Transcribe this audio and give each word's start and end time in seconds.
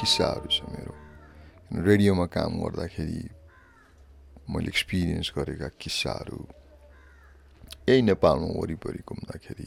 किस्साहरू 0.00 0.48
छ 0.48 0.58
मेरो। 0.72 0.94
रेडियोमा 1.84 2.26
काम 2.34 2.52
गर्दाखेरि 2.64 3.20
मैले 4.50 4.68
एक्सपिरियन्स 4.68 5.28
गरेका 5.36 5.68
किस्साहरू 5.76 6.40
यही 7.88 8.02
नेपालमा 8.02 8.48
वरिपरि 8.60 9.02
घुम्दाखेरि 9.06 9.66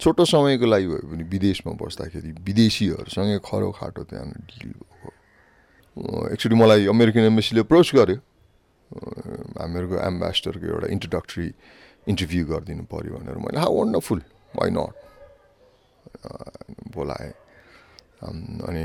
छोटो 0.00 0.24
समयको 0.24 0.66
लागि 0.66 0.86
भयो 0.86 1.06
भने 1.10 1.24
विदेशमा 1.30 1.72
बस्दाखेरि 1.78 2.30
विदेशीहरूसँगै 2.48 3.38
खरो 3.44 3.70
खाटो 3.78 4.02
त्यहाँ 4.10 4.26
डिल 4.50 4.72
भएको। 4.72 5.08
एक्चुली 6.34 6.54
मलाई 6.54 6.86
अमेरिकन 6.86 7.24
एम्बेसीले 7.30 7.60
अप्रोच 7.66 7.88
गर्यो। 7.96 8.18
हामीहरूको 9.60 9.96
एम्बेसडरको 10.10 10.66
एउटा 10.66 10.86
इन्ट्रोडक्टरी 10.94 11.46
इन्टरभ्यू 12.10 12.42
गरिदिनु 12.46 12.84
पऱ्यो 12.86 13.12
भनेर 13.18 13.38
मैले 13.44 13.58
हा 13.58 13.68
वन्डरफुल 13.68 14.20
वाइ 14.58 14.70
नट 14.76 14.94
बोलाएँ। 16.94 17.32
अनि 18.26 18.84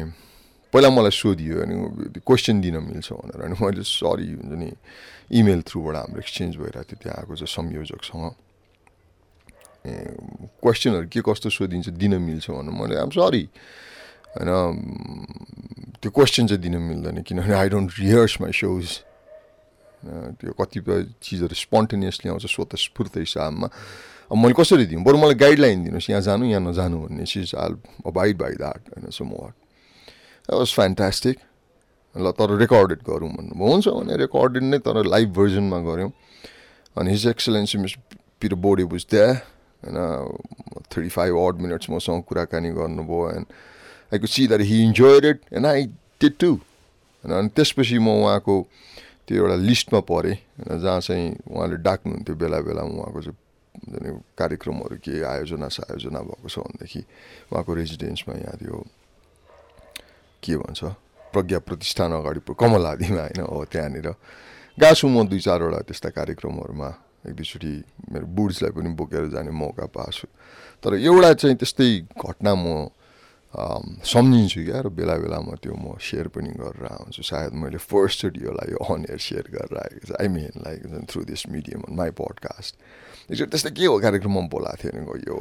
पहिला 0.74 0.90
मलाई 0.90 1.12
सोधियो 1.14 1.56
अनि 1.62 1.76
क्वेसन 2.20 2.62
दिन 2.62 2.78
मिल्छ 2.82 3.08
भनेर 3.14 3.42
अनि 3.44 3.56
मैले 3.60 3.84
सरी 3.84 4.28
हुन्छ 4.34 4.54
नि 4.56 4.70
इमेल 5.32 5.62
थ्रुबाट 5.64 5.96
हाम्रो 5.98 6.20
एक्सचेन्ज 6.20 6.54
भइरहेको 6.58 6.84
थियो 6.86 7.00
त्यहाँ 7.02 7.18
आएको 7.20 7.34
छ 7.36 7.44
संयोजकसँग 7.46 8.26
ए 9.86 9.94
क्वेसनहरू 10.62 11.08
के 11.08 11.22
कस्तो 11.22 11.50
सोधिन्छ 11.50 11.88
दिन 11.94 12.14
मिल्छ 12.20 12.48
भनेर 12.50 12.74
मैले 12.74 12.96
आम 12.98 13.10
सरी 13.12 13.44
होइन 14.32 14.50
त्यो 16.00 16.10
क्वेसन 16.10 16.48
चाहिँ 16.48 16.62
दिन 16.62 16.76
मिल्दैन 16.82 17.22
किनभने 17.22 17.54
I 17.54 17.70
don't 17.70 17.90
rehearse 18.00 18.34
my 18.42 18.52
shows 18.54 18.86
त्यो 20.38 20.54
कतिपय 20.56 21.04
चिजहरू 21.22 21.56
स्पोन्टेनियसली 21.58 22.30
आउँछ 22.32 22.46
स्वत 22.48 22.76
स्फूर्त 22.86 23.18
हिसाबमा 23.18 23.68
अब 24.32 24.38
मैले 24.38 24.56
कसरी 24.56 24.86
दिउँ 24.88 25.04
बरु 25.04 25.18
मलाई 25.18 25.36
गाइडलाइन 25.36 25.84
दिनुहोस् 25.84 26.10
यहाँ 26.10 26.22
जानु 26.24 26.46
यहाँ 26.48 26.64
नजानु 26.64 26.98
भन्ने 27.02 27.26
चिज 27.28 27.54
आल 27.56 27.78
अबाइड 28.08 28.38
बाई 28.38 28.54
द्याट 28.56 28.82
होइन 28.90 29.12
सो 29.12 29.26
म 29.26 29.52
वाज 30.50 30.74
फ्यान्टास्टिक 30.74 31.38
ल 32.16 32.32
तर 32.36 32.58
रेकर्डेड 32.58 33.00
गरौँ 33.08 33.30
भन्नु। 33.30 33.54
हुन्छ 33.56 33.88
भने 33.88 34.18
रेकर्डेड 34.18 34.64
नै 34.64 34.78
तर 34.80 35.06
लाइभ 35.06 35.30
भर्जनमा 35.34 35.80
गऱ्यौँ। 35.88 36.12
अनि 36.98 37.12
हिज 37.12 37.28
एक्सलेन्सी 37.28 37.78
मिस 37.78 37.94
पिर 38.42 38.54
बोडी 38.58 38.84
बुझ 38.84 39.04
द्या 39.12 39.28
होइन 39.84 39.98
थर्टी 40.92 41.10
फाइभ 41.10 41.36
अड 41.38 41.62
मिनट्स 41.62 41.90
मसँग 41.90 42.24
कुराकानी 42.28 42.70
गर्नुभयो 42.76 43.30
and 43.32 43.46
I 44.14 44.20
could 44.20 44.28
see 44.28 44.48
that 44.48 44.62
he 44.62 44.84
enjoyed 44.84 45.26
it 45.26 45.40
and 45.54 45.66
I 45.66 45.86
Ted 46.22 46.34
to 46.40 46.52
होइन 46.54 47.34
अनि 47.34 47.50
त्यसपछि 47.56 47.98
म 48.00 48.10
उहाँको 48.22 48.56
त्यो 49.28 49.38
एउटा 49.38 49.56
लिस्टमा 49.56 50.00
परेँ 50.10 50.36
होइन 50.36 50.80
जहाँ 50.82 51.00
चाहिँ 51.00 51.28
उहाँले 51.48 51.78
डाक्नुहुन्थ्यो 51.88 52.36
बेला 52.36 52.60
बेलामा 52.68 52.92
उहाँको 53.00 53.22
चाहिँ 53.22 54.20
कार्यक्रमहरू 54.38 54.96
के 55.00 55.24
आयोजना 55.24 55.68
सायोजना 55.72 56.20
भएको 56.20 56.50
छ 56.50 56.60
भनेदेखि 56.60 57.02
उहाँको 57.52 57.74
रेजिडेन्समा 57.74 58.36
यहाँ 58.36 58.58
त्यो 58.60 58.84
के 60.44 60.58
भन्छ? 60.58 60.84
प्रज्ञा 61.34 61.60
प्रतिष्ठान 61.60 62.12
अगाडि 62.12 62.40
कमलादीमा 62.60 63.22
होइन 63.22 63.42
हो 63.46 63.66
त्यहाँनिर। 63.72 64.08
गएको 64.78 64.96
छु 64.96 65.08
म 65.08 65.28
दुई 65.28 65.40
चारवटा 65.40 65.80
त्यस्ता 65.88 66.10
कार्यक्रमहरूमा। 66.10 66.90
एक 67.30 67.34
दुईचोटि 67.38 67.74
मेरो 68.12 68.26
बुढ्सलाई 68.26 68.72
पनि 68.74 68.90
बोकेर 68.98 69.30
जाने 69.30 69.52
मौका 69.54 69.86
पाएको 69.86 70.12
छु। 70.12 70.28
तर 70.82 70.98
एउटा 70.98 71.34
चाहिँ 71.34 71.56
त्यस्तै 71.56 71.90
घटना 72.18 72.52
म 72.56 72.90
सम्झिन्छु 73.52 74.60
क्या 74.64 74.80
र 74.82 74.88
बेला 74.96 75.16
बेलामा 75.20 75.54
त्यो 75.60 75.76
म 75.76 76.00
सेयर 76.00 76.28
पनि 76.32 76.56
गरेर 76.56 76.88
आउँछु। 76.88 77.22
सायद 77.22 77.52
मैले 77.52 77.80
फर्स्टचोटि 77.84 78.40
यसलाई 78.48 78.72
अन 78.80 79.02
एयर 79.12 79.20
सेयर 79.20 79.46
गरेर 79.52 79.76
आएको 79.76 80.06
छ। 80.08 80.12
I 80.16 80.28
mean 80.32 80.56
like 80.64 80.80
through 81.12 81.22
this 81.28 81.42
medium 81.52 81.82
on 81.84 81.94
my 82.00 82.12
podcast 82.16 82.74
एकचोटि 83.32 83.52
त्यस्तै 83.52 83.72
के 83.76 83.86
हो? 83.92 84.00
कार्यक्रममा 84.00 84.42
बोलाएको 84.48 84.80
थियो 84.82 84.92
भने 84.92 85.04
गयो 85.04 85.36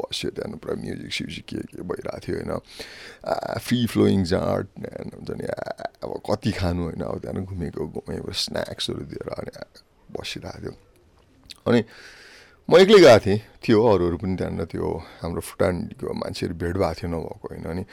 बस्यो 0.00 0.28
त्यहाँदेखि 0.32 0.60
पुरा 0.64 0.74
म्युजिक 0.80 1.12
स्युजिक 1.12 1.44
के 1.44 1.60
के 1.68 1.80
भइरहेको 1.84 2.20
थियो 2.24 2.36
होइन। 2.40 2.52
फ्री 3.60 3.78
फ्लोइङ 3.92 4.24
जाँड 4.24 4.64
हुन्छ 5.12 5.30
नि 5.36 5.44
अब 6.00 6.10
कति 6.24 6.52
खानु 6.58 6.80
होइन। 6.88 7.02
अब 7.04 7.16
त्यहाँदेखि 7.20 7.48
घुमेको 7.52 7.82
घुमेको 7.92 8.32
स्न्याक्सहरू 8.32 9.04
दिएर 9.12 9.28
अनि 9.36 9.52
बसिरहेको 10.16 10.60
थियो। 10.64 10.74
अनि 11.68 11.80
म 12.64 12.80
एक्लै 12.80 12.96
गएको 12.96 13.18
थिएँ। 13.20 13.40
थियो 13.60 13.76
अरूहरू 13.76 14.16
पनि 14.24 14.34
त्यहाँनिर 14.40 14.64
त्यो 14.72 14.88
हाम्रो 15.20 15.40
फुटानको 15.44 16.12
मान्छेहरू 16.16 16.54
भेट 16.56 16.76
भएको 16.80 16.96
थियो 16.96 17.08
नभएको 17.12 17.44
होइन 17.44 17.64
अनि 17.68 17.84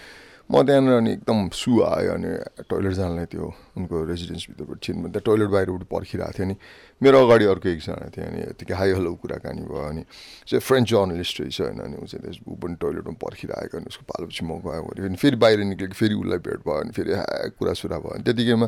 म 0.47 0.63
त्यहाँनिर 0.63 0.93
अनि 0.95 1.11
एकदम 1.11 1.39
सु 1.51 1.71
आयो 1.91 2.11
अनि 2.15 2.31
टोइलेट 2.71 2.93
जानलाई 2.95 3.27
त्यो 3.35 3.43
उनको 3.75 3.95
रेजिडेन्सभित्रबाट 4.11 4.79
छिन् 4.79 4.99
त्यहाँ 5.11 5.23
टोइलेट 5.27 5.49
बाहिरबाट 5.51 5.83
पर्खिरहेको 5.91 6.31
थियो 6.31 6.45
अनि 6.47 6.55
मेरो 7.03 7.17
अगाडि 7.19 7.45
अर्को 7.51 7.67
एकजना 7.67 8.07
थियो 8.15 8.25
अनि 8.31 8.39
यतिकै 8.47 8.75
हाई 8.79 8.91
हलो 8.95 9.11
कुराकानी 9.19 9.61
भयो 9.67 9.83
अनि 9.91 10.03
चाहिँ 10.47 10.63
फ्रेन्च 10.63 10.87
जर्नलिस्ट 10.87 11.35
रहेछ 11.41 11.59
होइन 11.61 11.79
अनि 11.91 11.95
ऊ 11.99 12.05
चाहिँ 12.07 12.31
ऊ 12.39 12.55
पनि 12.55 12.75
टोइलेटमा 12.79 13.15
पर्खिरहेको 13.19 13.75
अनि 13.75 13.87
उसको 13.91 14.03
पालोपछि 14.07 14.43
म 14.47 14.51
गयो 14.63 14.83
भने 14.87 15.03
अनि 15.03 15.19
फेरि 15.19 15.35
बाहिर 15.35 15.59
निक्लेको 15.67 15.95
फेरि 15.99 16.15
उसलाई 16.15 16.39
भेट 16.47 16.59
भयो 16.63 16.79
अनि 16.79 16.91
फेरि 16.95 17.11
कुरासुरा 17.59 17.97
भयो 17.99 18.15
अनि 18.15 18.23
त्यतिकैमा 18.23 18.67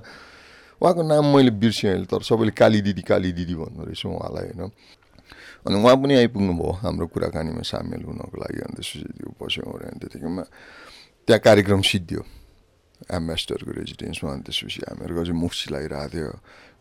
उहाँको 0.83 1.01
नाम 1.03 1.25
मैले 1.31 1.51
बिर्सेँ 1.63 1.89
अहिले 1.95 2.11
तर 2.11 2.27
सबैले 2.27 2.51
काली 2.59 2.79
दिदी 2.91 3.03
काली 3.07 3.31
दिदी 3.39 3.55
भन्दो 3.55 3.87
रहेछ 3.87 4.03
उहाँलाई 4.03 4.51
होइन। 4.51 4.71
अनि 5.65 5.75
उहाँ 5.75 5.95
पनि 5.97 6.13
आइपुग्नु 6.17 6.53
भयो 6.53 6.71
हाम्रो 6.81 7.07
कुराकानीमा 7.09 7.63
सामेल 7.63 8.03
हुनको 8.03 8.35
लागि 8.35 8.59
अन्त 8.63 8.79
त्यो 8.79 9.29
बस्यौँ 9.33 9.73
अरे 9.73 9.85
अनि 9.87 9.99
त्यतिकैमा 10.01 10.43
त्यहाँ 11.27 11.41
कार्यक्रम 11.41 11.81
सिद्धियो 11.83 12.21
एम्बेसडरको 13.09 13.71
रेजिडेन्समा 13.73 14.31
अनि 14.31 14.43
त्यसपछि 14.43 14.79
हामीहरूको 14.81 15.23
चाहिँ 15.23 15.39
मुख 15.39 15.51
चिलाइरहेको 15.53 16.09
थियो 16.09 16.31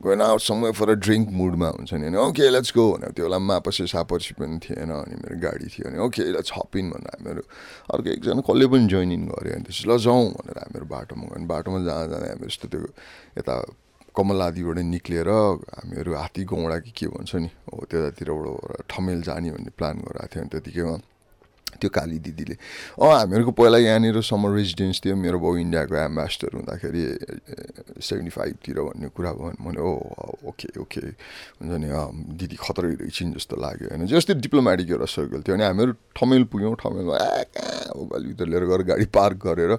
गएन 0.01 0.23
समय 0.41 0.71
फर 0.73 0.89
अ 0.89 0.95
ड्रिङ्क 1.01 1.27
मुडमा 1.33 1.69
हुन्छ 1.73 1.95
नि 1.95 2.17
ओके 2.17 2.47
लेट्स 2.49 2.73
गो 2.75 2.85
भनेर 2.93 3.11
त्यो 3.13 3.25
बेला 3.25 3.39
मापसी 3.41 3.87
सापसी 3.89 4.35
पनि 4.35 4.59
थिएन 4.61 4.91
अनि 4.93 5.15
मेरो 5.17 5.37
गाडी 5.41 5.67
थियो 5.69 5.87
अनि 5.89 5.99
ओके 6.03 6.23
लेट्स 6.33 6.53
हपिन 6.53 6.91
भनेर 6.91 7.11
हामीहरू 7.13 7.43
अर्को 7.89 8.09
एकजना 8.13 8.43
कसले 8.43 8.67
पनि 8.67 8.87
जोइन 8.89 9.13
इन 9.13 9.25
गऱ्यो 9.29 9.53
अनि 9.53 9.65
त्यसपछि 9.65 9.87
ल 9.87 9.99
जाउँ 10.01 10.27
भनेर 10.33 10.59
हामीहरू 10.59 10.87
बाटोमा 10.89 11.27
गयो 11.29 11.47
बाटोमा 11.47 11.79
जाँदा 11.81 12.07
जाँदा 12.09 12.27
हामीहरू 12.29 12.51
यस्तो 12.51 12.67
त्यो 12.69 12.83
यता 13.39 13.55
कमलादीबाट 14.13 14.79
निक्लिएर 14.79 15.29
हामीहरू 15.29 16.11
हात्ती 16.15 16.43
गौडा 16.45 16.79
कि 16.85 16.93
के 16.93 17.07
भन्छ 17.09 17.35
नि 17.37 17.49
हो 17.49 17.87
त्यतातिरबाट 17.91 18.85
ठमेल 18.91 19.23
जाने 19.23 19.51
भन्ने 19.51 19.73
प्लान 19.73 19.97
गरेको 20.05 20.27
थियो। 20.29 20.43
अनि 20.43 20.51
त्यतिकैमा 20.53 20.97
त्यो 21.73 21.89
काली 21.89 22.19
दिदीले 22.21 22.55
अँ 23.01 23.09
हामीहरूको 23.09 23.53
पहिला 23.57 23.79
यहाँनिर 23.81 24.21
समर 24.21 24.51
रेजिडेन्स 24.53 25.01
थियो 25.03 25.17
मेरो 25.17 25.39
बाउ 25.41 25.57
इन्डियाको 25.57 25.97
एम्बेसडर 25.97 26.51
हुँदाखेरि 26.61 27.03
सेभेन्टी 27.97 28.31
फाइभतिर 28.31 28.77
भन्ने 28.87 29.09
कुरा 29.17 29.33
भयो 29.33 29.57
भने 29.57 29.81
ओ 29.81 29.91
ओके 30.53 30.69
ओके। 30.77 31.01
हुन्छ 31.65 31.73
नि 31.81 31.89
दिदी 32.37 32.57
खतरै 32.61 32.93
रहेछन् 33.01 33.33
जस्तो 33.33 33.57
लाग्यो 33.57 33.89
होइन। 33.89 34.07
जस्तै 34.07 34.35
डिप्लोमेटिक 34.45 34.91
एउटा 34.93 35.09
सर्कल 35.09 35.41
थियो 35.49 35.57
अनि 35.57 35.65
हामीहरू 35.65 35.93
ठमेल 36.13 36.45
पुग्यौँ 36.53 36.77
ठमेलमा 36.77 37.17
ए 37.17 37.45
कहाँ 37.57 37.97
अब 37.97 38.21
भित्र 38.21 38.47
लिएर 38.53 38.65
गएर 38.69 38.83
गाडी 38.93 39.07
पार्क 39.09 39.37
गरेर 39.41 39.73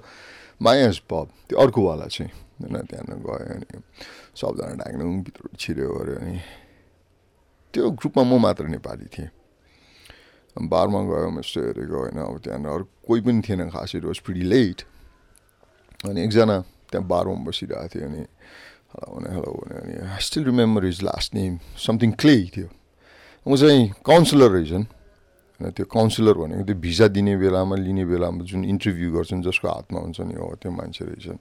मायास 0.61 0.97
पब 1.05 1.27
त्यो 1.49 1.59
अर्कोवाला 1.61 2.07
चाहिँ 2.09 2.31
होइन 2.59 2.75
त्यहाँनिर 2.83 3.17
गयो 3.19 3.53
अनि 3.53 3.81
सबजना 4.35 4.73
ढाक्नु 4.75 5.05
भित्र 5.21 5.43
छिर्यो 5.55 5.89
गऱ्यो 5.93 6.15
अनि 6.17 6.37
त्यो 7.73 7.89
ग्रुपमा 7.91 8.23
म 8.23 8.39
मात्र 8.39 8.65
नेपाली 8.69 9.07
थिएँ 9.09 9.29
बारमा 10.55 10.99
गयो 11.03 11.29
यस्तो 11.33 11.59
हेरेको 11.63 11.97
होइन 11.97 12.17
अब 12.19 12.37
त्यहाँनिर 12.39 12.69
अरू 12.69 12.85
कोही 13.01 13.21
पनि 13.21 13.41
थिएन 13.41 13.69
खासै 13.69 13.99
रोज 13.99 14.19
प्रिटी 14.21 14.45
लेट 14.45 14.81
अनि 16.03 16.21
एकजना 16.21 16.57
त्यहाँ 16.91 17.07
बारमा 17.07 17.43
बसिरहेको 17.43 17.87
थियो 17.89 18.05
अनि 18.05 18.21
हेलो 18.93 19.09
भने 19.11 19.29
हेलो 19.33 19.51
भने 19.55 19.75
अनि 19.75 19.93
I 20.05 20.21
still 20.21 20.43
remember 20.45 20.85
his 20.85 21.01
last 21.03 21.33
name 21.33 21.57
something 21.77 22.11
Clay 22.15 22.35
थियो 22.47 22.69
ऊ 23.45 23.57
चाहिँ 23.57 23.87
काउन्सिलर 24.05 24.49
रहेछन् 24.51 24.85
त्यो 25.61 25.85
काउन्सिलर 25.85 26.33
भनेको 26.33 26.63
त्यो 26.65 26.75
भिजा 26.81 27.07
दिने 27.13 27.33
बेलामा 27.37 27.75
लिने 27.77 28.05
बेलामा 28.09 28.41
जुन 28.43 28.61
इन्टरभ्यू 28.65 29.09
गर्छन् 29.15 29.41
जसको 29.47 29.67
हातमा 29.69 29.99
हुन्छ 29.99 30.19
नि 30.27 30.35
हो 30.35 30.47
त्यो 30.59 30.71
मान्छे 30.73 31.03
रहेछन्। 31.05 31.39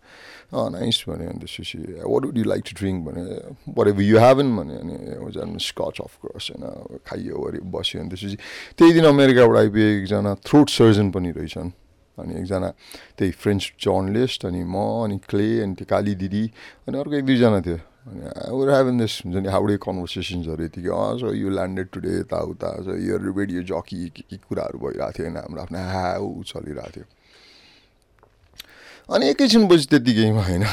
नाइस 0.53 0.99
भने 1.09 1.26
अनि 1.32 1.38
त्यसपछि 1.43 1.79
what 2.05 2.23
would 2.29 2.37
you 2.38 2.44
like 2.44 2.62
to 2.62 2.73
drink 2.79 2.99
भने 3.09 3.23
वाट 3.73 3.87
एभर 3.88 4.03
यु 4.03 4.17
हेभन 4.20 4.49
भने 4.56 4.75
अनि 4.79 4.97
जानु 5.32 5.59
स्कच 5.59 5.97
अफ 6.05 6.12
कोर्स 6.23 6.47
होइन 6.53 6.64
खाइयो 7.09 7.37
अरे 7.41 7.61
बस्यो 7.67 8.00
अनि 8.00 8.09
त्यसपछि 8.12 8.37
त्यही 8.79 8.93
दिन 8.93 9.05
अमेरिकाबाट 9.11 9.56
आइपुगे 9.59 9.87
एकजना 9.97 10.32
थ्रोट 10.44 10.69
सर्जन 10.70 11.11
पनि 11.11 11.31
रहेछन्। 11.32 11.70
अनि 12.20 12.32
एकजना 12.41 12.69
त्यही 13.17 13.31
फ्रेन्च 13.32 13.62
जर्नलिस्ट 13.81 14.44
अनि 14.47 14.62
म 14.62 14.76
अनि 15.08 15.17
क्ले 15.25 15.49
अनि 15.65 15.75
त्यो 15.75 15.87
काली 15.88 16.15
दिदी 16.20 16.44
अनि 16.87 16.97
अर्को 17.00 17.15
एक 17.17 17.25
दुईजना 17.25 17.61
थियो। 17.65 17.79
अनि 18.03 18.51
वर 18.51 18.71
हेभन 18.73 18.99
दिस 18.99 19.15
हुन्छ 19.23 19.37
नि 19.37 19.49
हाउडे 19.49 19.77
कन्भर्सेसन्सहरू 19.79 20.65
यतिकै 20.65 20.91
अँ 20.91 21.19
सो 21.19 21.33
यु 21.33 21.49
ल्यान्डेड 21.51 21.89
टुडे 21.89 22.13
यताउता 22.19 22.71
सो 22.83 22.97
यो 22.99 23.17
रेडियो 23.21 23.63
जकी 23.63 23.99
के 24.11 24.23
के 24.27 24.37
कुराहरू 24.43 24.79
भइरहेको 24.81 25.13
थियो 25.13 25.27
होइन 25.27 25.37
हाम्रो 25.39 25.63
आफ्नो 25.63 25.79
ह्याउ 25.89 26.27
चलिरहेको 26.45 26.91
थियो 26.93 27.07
अनि 29.09 29.29
एकैछिनपछि 29.29 29.87
त्यतिकैमा 29.87 30.43
होइन 30.43 30.65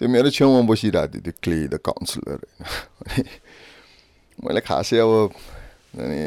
त्यो 0.00 0.08
मेरो 0.08 0.30
छेउमा 0.32 0.60
बसिरहेको 0.66 1.12
थियो 1.12 1.22
त्यो 1.22 1.34
क्ले 1.42 1.58
द 1.68 1.78
काउन्सिलर 1.80 2.40
होइन 2.42 2.58
अनि 3.06 3.22
मैले 4.38 4.60
खासै 4.62 4.98
अब 4.98 5.12
अनि 5.96 6.20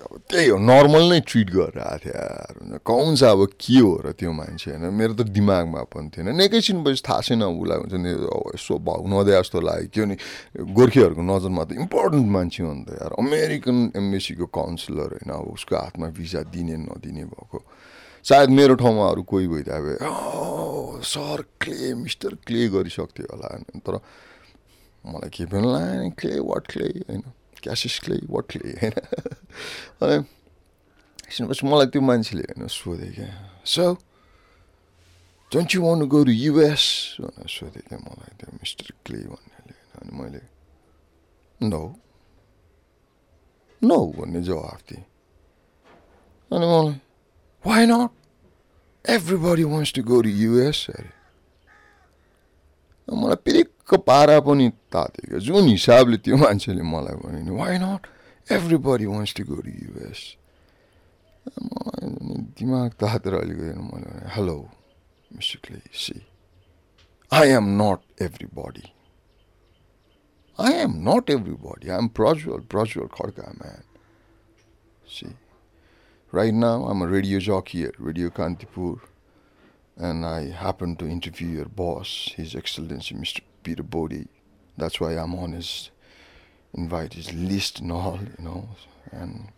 अब 0.00 0.20
त्यही 0.30 0.48
हो 0.48 0.56
नर्मल 0.58 1.04
नै 1.12 1.20
ट्रिट 1.28 1.48
गरेर 1.50 1.78
आएको 1.78 1.98
थियो 2.00 2.14
यार। 2.16 2.78
कौन 2.84 3.14
छ 3.14 3.22
अब 3.36 3.40
के 3.60 3.78
हो 3.78 3.92
र 4.00 4.12
त्यो 4.16 4.32
मान्छे 4.32 4.70
होइन? 4.72 4.84
मेरो 4.96 5.12
त 5.14 5.28
दिमागमा 5.28 5.82
पनि 5.92 6.08
थिएन। 6.08 6.40
एकैछिन 6.40 6.78
पछि 6.84 7.02
थाहा 7.04 7.20
छैन 7.20 7.42
उसलाई 7.44 7.78
हुन्छ 7.84 7.94
नि 8.00 8.10
यसो 8.56 8.74
भाउ 8.80 9.04
नदिए 9.04 9.36
जस्तो 9.36 9.60
लाग्यो। 9.60 9.88
त्यो 9.92 10.04
नि 10.08 10.16
गोर्खेहरूको 10.56 11.22
नजरमा 11.22 11.62
त 11.68 11.70
इम्पोर्टेन्ट 11.84 12.28
मान्छे 12.32 12.60
हो 12.64 12.72
नि 12.72 12.84
त 12.88 12.90
यार। 12.96 13.12
अमेरिकन 13.20 13.78
एम्बेसीको 14.00 14.46
काउन्सिलर 14.48 15.10
होइन 15.20 15.30
अब 15.36 15.46
उसको 15.52 15.74
हातमा 15.76 16.06
भिजा 16.16 16.40
दिने 16.48 16.76
नदिने 16.88 17.24
भएको। 17.28 17.58
सायद 18.24 18.48
मेरो 18.52 18.74
ठाउँमा 18.80 19.04
अरू 19.10 19.22
कोही 19.24 19.46
भइदियो 19.48 19.80
भए 19.84 19.96
सर 21.04 21.38
क्ले 21.60 21.94
मिस्टर 22.04 22.32
क्ले 22.44 22.68
गरिसक्थ्यो 22.68 23.26
होला 23.32 23.48
तर 23.80 23.94
मलाई 25.04 25.30
के 25.32 25.44
पनि 25.48 25.64
लाग्यो 25.64 26.10
क्ले 26.20 26.34
वाट 26.44 26.64
क्ले? 26.68 26.88
होइन। 27.08 27.22
क्यासिस 27.62 27.98
क्ले 28.00 28.16
वाट 28.30 28.44
क्ले 28.50 28.70
होइन? 28.80 28.94
अनि 30.02 30.16
एकछिनपछि 31.26 31.66
मलाई 31.66 31.86
त्यो 31.92 32.02
मान्छेले 32.02 32.42
होइन 32.42 32.66
सोधेँ 32.66 33.12
क्या। 33.14 33.28
So 33.64 33.84
don't 35.52 35.68
you 35.74 35.80
want 35.82 36.06
go 36.08 36.24
US 36.26 36.84
भनेर 37.20 37.48
सोधेँ 37.48 37.84
क्या 37.88 37.98
मलाई 37.98 38.32
त्यो 38.38 38.48
मिस्टर 38.58 38.88
क्ले 39.06 39.18
भन्नेले। 39.28 39.74
अनि 40.00 40.10
मैले 40.16 40.42
नो 41.60 41.82
नो 43.82 43.98
भन्ने 44.18 44.40
जवाफ 44.42 44.80
दिएँ। 44.88 45.04
अनि 46.50 46.66
मलाई 46.66 46.96
why 47.64 47.86
not 47.86 48.10
everybody 49.04 49.64
wants 49.64 49.92
to 49.94 50.02
go 50.02 50.22
US 50.24 50.86
अरे। 50.90 51.19
मलाई 53.10 53.38
पिरिक्क 53.46 53.94
पारा 54.06 54.38
पनि 54.46 54.68
तात्यो 54.92 55.28
क्या 55.28 55.38
जुन 55.46 55.68
हिसाबले 55.68 56.16
त्यो 56.24 56.36
मान्छेले 56.36 56.82
मलाई 56.94 57.16
भन्यो 57.22 57.42
नि 57.46 57.52
why 57.60 57.78
not 57.84 58.06
everybody 58.56 59.06
wants 59.14 59.34
to 59.34 59.44
go 59.50 59.56
to 59.66 59.70
US 59.70 60.20
मलाई 61.72 62.06
दिमाग 62.60 62.90
तातेर 63.00 63.34
अलिकति 63.42 63.74
मैले 63.90 64.30
hello 64.36 64.56
mister 65.36 65.82
see 66.04 66.22
I 67.30 67.48
am 67.58 67.66
not 67.82 68.22
everybody 68.22 68.86
I 70.58 70.72
am 70.72 71.02
not 71.02 71.30
everybody. 71.30 71.90
I'm 71.90 72.10
Prajwal, 72.10 72.66
Prajwal 72.66 73.08
Khadka, 73.08 73.58
man. 73.58 73.82
See, 75.08 75.32
right 76.32 76.52
now 76.52 76.84
I'm 76.84 77.00
a 77.00 77.06
radio 77.06 77.38
jockey 77.38 77.84
at 77.84 77.98
Radio 77.98 78.28
Kantipur. 78.28 79.00
and 79.99 80.25
I 80.25 80.49
happened 80.49 80.99
to 80.99 81.07
interview 81.07 81.47
your 81.47 81.65
boss, 81.65 82.31
His 82.35 82.55
Excellency 82.55 83.15
Mr. 83.15 83.41
Peter 83.63 83.83
Bodie. 83.83 84.27
That's 84.77 84.99
why 84.99 85.13
I'm 85.13 85.35
on 85.35 85.53
his 85.53 85.89
invite, 86.73 87.13
his 87.13 87.33
list 87.33 87.79
and 87.79 87.91
all, 87.91 88.19
you 88.37 88.43
know. 88.43 88.69
And 89.11 89.49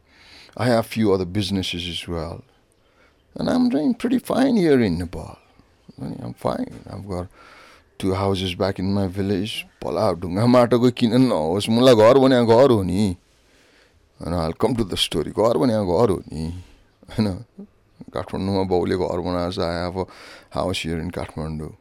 I 0.55 0.65
have 0.67 0.85
a 0.85 0.87
few 0.87 1.11
other 1.13 1.25
businesses 1.25 1.87
as 1.87 2.07
well. 2.07 2.43
And 3.35 3.49
I'm 3.49 3.69
doing 3.69 3.95
pretty 3.95 4.19
fine 4.19 4.55
here 4.55 4.79
in 4.79 4.97
Nepal. 4.97 5.37
I'm 5.99 6.33
fine. 6.33 6.81
I've 6.89 7.07
got 7.07 7.27
two 7.97 8.13
houses 8.13 8.53
back 8.55 8.77
in 8.79 8.93
my 8.93 9.07
village. 9.07 9.65
Pala 9.81 10.13
ढुङ्गा 10.15 10.45
माटोको 10.45 10.91
किन 10.93 11.13
नहोस् 11.29 11.69
मलाई 11.69 11.95
घर 11.95 12.17
भने 12.21 12.45
घर 12.45 12.69
हो 12.71 12.83
नि 12.83 13.17
होइन 14.21 14.33
I'll 14.33 14.53
come 14.53 14.75
to 14.75 14.83
the 14.83 14.97
story. 14.97 15.31
घर 15.31 15.57
भने 15.57 15.73
घर 15.73 16.09
हो 16.13 16.21
नि 16.31 16.53
होइन 17.09 17.45
काठमाडौँमा 18.13 18.63
बाउले 18.71 18.95
घर 18.97 19.19
बनाएको 19.27 19.51
छ 19.51 19.59
I 19.67 19.75
have 19.81 19.97
a 19.99 20.05
house 20.55 20.83
here 20.85 20.99
in 21.01 21.09
Kathmandu 21.17 21.73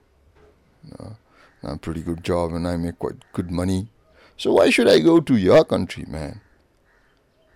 I'm 1.67 1.79
pretty 1.79 2.03
good 2.03 2.23
job 2.23 2.53
and 2.53 2.69
I 2.69 2.77
make 2.77 2.99
quite 2.99 3.23
good 3.33 3.51
money. 3.51 3.89
So 4.37 4.53
why 4.53 4.71
should 4.71 4.89
I 4.89 5.01
go 5.01 5.19
to 5.21 5.37
your 5.37 5.65
country, 5.65 6.05
man? 6.07 6.41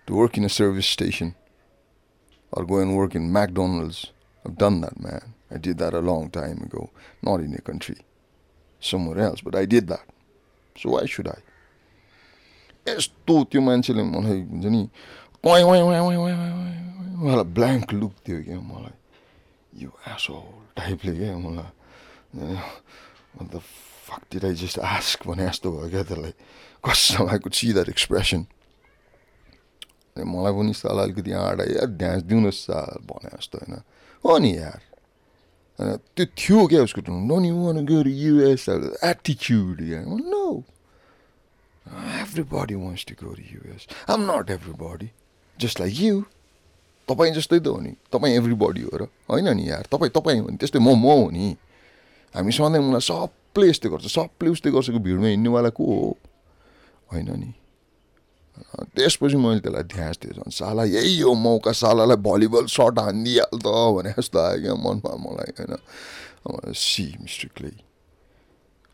To 0.07 0.15
work 0.15 0.37
in 0.37 0.43
a 0.43 0.49
service 0.49 0.85
station 0.85 1.35
or 2.51 2.65
go 2.65 2.79
and 2.79 2.97
work 2.97 3.15
in 3.15 3.31
McDonald's. 3.31 4.11
I've 4.45 4.57
done 4.57 4.81
that, 4.81 4.99
man. 4.99 5.33
I 5.49 5.57
did 5.57 5.77
that 5.77 5.93
a 5.93 5.99
long 5.99 6.29
time 6.29 6.61
ago. 6.63 6.89
Not 7.21 7.39
in 7.39 7.53
a 7.53 7.61
country, 7.61 7.97
somewhere 8.81 9.19
else, 9.19 9.39
but 9.41 9.55
I 9.55 9.65
did 9.65 9.87
that. 9.87 10.05
So 10.75 10.91
why 10.97 11.05
should 11.05 11.27
I? 11.27 11.39
यस्तो 12.87 13.43
त्यो 13.51 13.61
मान्छेले 13.61 14.03
मलाई 14.03 14.39
हुन्छ 14.51 14.65
नि 14.75 14.81
मलाई 17.16 17.44
blank 17.56 17.92
look 17.92 18.14
थियो 18.28 18.38
क्या 18.44 18.60
मलाई। 18.60 18.94
यो 19.82 19.90
एसो 20.12 20.36
टाइपले 20.76 21.12
क्या 21.16 21.36
मलाई। 21.38 21.70
अन्त 23.40 23.54
फक 24.06 24.44
आई 24.44 24.54
जस्ट 24.54 24.78
आस्क 24.78 25.26
भने 25.26 25.48
जस्तो 25.48 25.68
भयो 25.72 25.88
क्या 25.90 26.02
त्यसलाई। 26.08 26.34
कसम 26.84 27.24
आई 27.32 27.38
कुड 27.40 27.88
एक्सप्रेसन 27.88 28.46
मलाई 30.16 30.52
पनि 30.52 30.72
साल 30.72 30.98
अलिकति 31.04 31.32
आँडा 31.32 31.64
यार 31.64 31.88
ड्यान्स 32.00 32.22
दिउनुहोस् 32.28 32.60
साल 32.68 33.00
भने 33.08 33.30
जस्तो 33.36 33.58
होइन। 33.58 33.74
हो 34.24 34.38
नि 34.38 34.50
यार। 34.56 34.80
त्यो 36.16 36.24
थियो 36.36 36.66
क्या 36.66 36.82
उसको 36.82 37.00
don't 37.08 37.46
you 37.46 37.54
want 37.56 37.76
US 38.08 38.68
एटिच्युड 39.04 39.80
no 40.06 40.64
everybody 42.20 42.74
wants 42.74 43.04
to 43.04 43.14
go 43.14 43.32
to 43.32 43.42
US. 43.58 43.86
I'm 44.08 44.26
not 44.26 44.50
everybody. 44.50 45.12
Just 45.58 45.78
like 45.78 45.94
you. 45.94 46.26
तपाईँ 47.08 47.32
जस्तै 47.34 47.58
त 47.58 47.66
हो 47.66 47.80
नि। 47.80 47.92
तपाईँ 48.12 48.34
एभ्रिबडी 48.36 48.82
हो 48.82 48.96
र। 48.96 49.02
होइन 49.30 49.48
नि 49.56 49.70
यार। 49.70 49.86
तपाईँ 49.92 50.10
तपाईँ 50.10 50.40
हो 50.40 50.48
नि। 50.50 50.56
त्यस्तै 50.56 50.78
म 50.78 50.94
म 50.94 51.06
हो 51.06 51.30
नि। 51.30 51.56
हामी 52.34 52.52
सधैँ 52.52 52.82
मलाई 52.82 53.00
सबले 53.00 53.66
यस्तै 53.70 53.88
गर्छ। 53.88 54.06
सबले 54.06 54.50
उस्तै 54.50 54.70
गर्छको 54.70 54.98
भिडमा 54.98 55.26
हिँड्नेवाला 55.26 55.68
को 55.68 55.84
हो? 55.84 56.16
होइन 57.12 57.30
नि। 57.30 57.50
त्यसपछि 58.96 59.36
मैले 59.36 59.60
त्यसलाई 59.60 59.82
ध्यान 59.82 60.12
दिएँ 60.22 60.32
झन्। 60.32 60.50
साला 60.50 60.84
यही 60.84 61.20
हो 61.20 61.34
मौका। 61.34 61.72
सालालाई 61.72 62.16
भलिबल 62.16 62.66
सर्ट 62.66 62.98
हानिदिइहाल 62.98 63.58
त 63.60 63.68
भने 63.96 64.10
जस्तो 64.18 64.38
आयो 64.38 64.58
क्या 64.60 64.74
मनमा 64.74 65.12
मलाई 65.16 65.52
होइन। 65.58 65.76
See 66.72 67.04
मिस्टेकले 67.20 67.70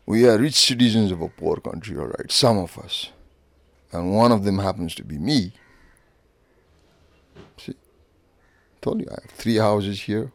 we 0.07 0.25
are 0.25 0.39
rich 0.39 0.55
citizens 0.55 1.11
of 1.11 1.21
a 1.21 1.31
poor 1.39 1.59
country 1.59 1.95
right 1.95 2.31
some 2.31 2.57
of 2.63 2.79
us 2.79 2.95
and 3.93 4.15
one 4.15 4.31
of 4.31 4.39
them 4.39 4.61
happens 4.61 4.97
to 4.97 5.03
be 5.03 5.17
me 5.17 5.39
told 8.83 8.99
you 8.99 9.07
I 9.07 9.23
have 9.23 9.31
three 9.39 9.57
houses 9.57 9.97
here 10.03 10.27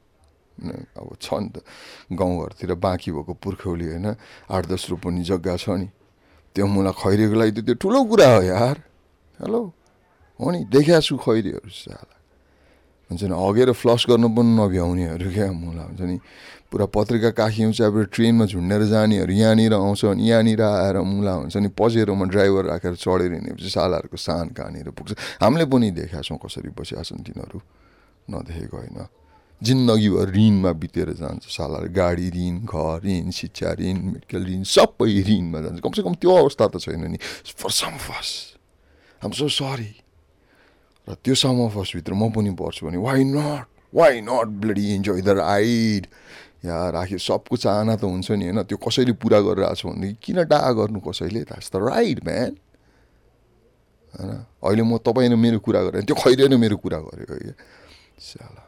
अब 0.59 1.17
छ 1.23 1.29
नि 1.39 1.49
त 1.55 1.63
गाउँघरतिर 2.11 2.75
बाँकी 2.83 3.11
भएको 3.15 3.33
पुर्खौली 3.39 3.87
होइन 3.95 4.07
आठ 4.51 4.67
दस 4.67 4.91
रोपनी 4.91 5.23
जग्गा 5.23 5.55
छ 5.55 5.79
नि। 5.79 5.89
त्यो 6.51 6.67
मुला 6.67 6.91
खैरीको 6.99 7.35
लागि 7.39 7.53
त 7.55 7.59
त्यो 7.63 7.75
ठुलो 7.79 8.01
कुरा 8.11 8.29
हो 8.35 8.43
यार। 8.43 8.77
हेलो? 9.39 9.61
हो 10.41 10.47
नि 10.51 10.61
देखिया 10.67 10.99
छु 10.99 11.15
खैरीहरू 11.15 11.71
साला। 11.71 12.15
हुन्छ 13.11 13.23
नि 13.31 13.35
हगेर 13.39 13.71
फ्लस 13.79 14.03
गर्नु 14.11 14.29
पनि 14.35 14.51
नभ्याउनेहरू 14.59 15.29
क्या 15.31 15.47
मुला 15.53 15.83
हुन्छ 15.95 16.03
नि। 16.11 16.19
पुरा 16.69 16.87
पत्रिका 16.91 17.31
काखी 17.39 17.65
उचाबाट 17.65 18.07
ट्रेनमा 18.13 18.45
झुन्डेर 18.51 18.83
जानेहरू 18.93 19.33
यहाँनिर 19.33 19.73
आउँछ 19.79 20.05
अनि 20.05 20.23
यहाँनिर 20.27 20.63
आएर 20.63 20.97
मुला 21.01 21.33
हुन्छ 21.49 21.57
नि 21.57 21.69
पजेरोमा 21.73 22.25
ड्राइभर 22.35 22.65
राखेर 22.75 22.95
चढेर 22.99 23.33
हिँडेपछि 23.33 23.71
सालाहरूको 23.73 24.19
सान 24.19 24.53
कहाँनिर 24.59 24.91
पुग्छ? 24.91 25.15
हामीले 25.41 25.65
पनि 25.71 25.91
देखाएको 25.97 26.27
छौँ 26.29 26.39
कसरी 26.43 26.69
बसिरहेको 26.75 27.09
छन् 27.09 27.25
तिनीहरू? 27.25 27.59
नदेखेको 28.29 28.77
होइन। 28.77 28.99
जिन्दगीभर 29.61 30.29
ऋणमा 30.35 30.73
बितेर 30.79 31.11
जान्छ 31.19 31.45
साला 31.51 31.79
गाडी 31.91 32.29
ऋण 32.31 32.59
घर 32.63 32.99
ऋण 33.05 33.31
शिक्षा 33.35 33.73
ऋण 33.79 33.97
मेडिकल 34.07 34.45
ऋण 34.47 34.63
सबै 34.63 35.11
ऋणमा 35.29 35.61
जान्छ। 35.61 35.81
कमसेकम 35.83 36.15
त्यो 36.15 36.35
अवस्था 36.37 36.67
त 36.69 36.79
छैन 36.79 37.05
नि। 37.11 37.19
फर 37.59 37.71
सम 37.71 37.97
फस 37.99 38.29
आम 39.21 39.31
सो 39.35 39.49
सरी 39.51 39.93
र 41.09 41.15
त्यो 41.25 41.35
सम 41.35 41.69
फसभित्र 41.75 42.13
म 42.15 42.31
पनि 42.31 42.51
पर्छु 42.55 42.87
भने 42.87 42.99
why 43.03 43.25
not 43.27 43.67
why 43.95 44.21
not 44.21 44.49
bloody 44.63 44.85
enjoy 44.95 45.21
the 45.27 45.29
ride 45.41 46.07
या 46.65 46.79
राख्यो 46.91 47.19
सबको 47.19 47.57
चाहना 47.57 47.97
त 47.97 48.05
हुन्छ 48.05 48.31
नि 48.31 48.45
होइन। 48.47 48.63
त्यो 48.63 48.79
कसैले 48.79 49.13
पुरा 49.19 49.41
गरिरहेको 49.41 49.75
छ 49.75 49.87
भनेदेखि 49.91 50.17
किन 50.23 50.39
डाहा 50.47 50.71
गर्नु 50.79 51.01
कसैले? 51.01 51.41
द्याट्स 51.51 51.71
द 51.75 51.77
राइड 51.83 52.19
म्यान 52.23 52.53
होइन? 54.15 54.31
अहिले 54.63 54.83
म 54.83 55.03
तपाईँ 55.03 55.35
मेरो 55.35 55.59
कुरा 55.59 55.83
गरेँ 55.83 56.03
त्यो 56.07 56.15
खैरे 56.15 56.57
मेरो 56.57 56.77
कुरा 56.79 56.99
गरेको 56.99 57.35
क्या 57.35 57.55
साला 58.21 58.63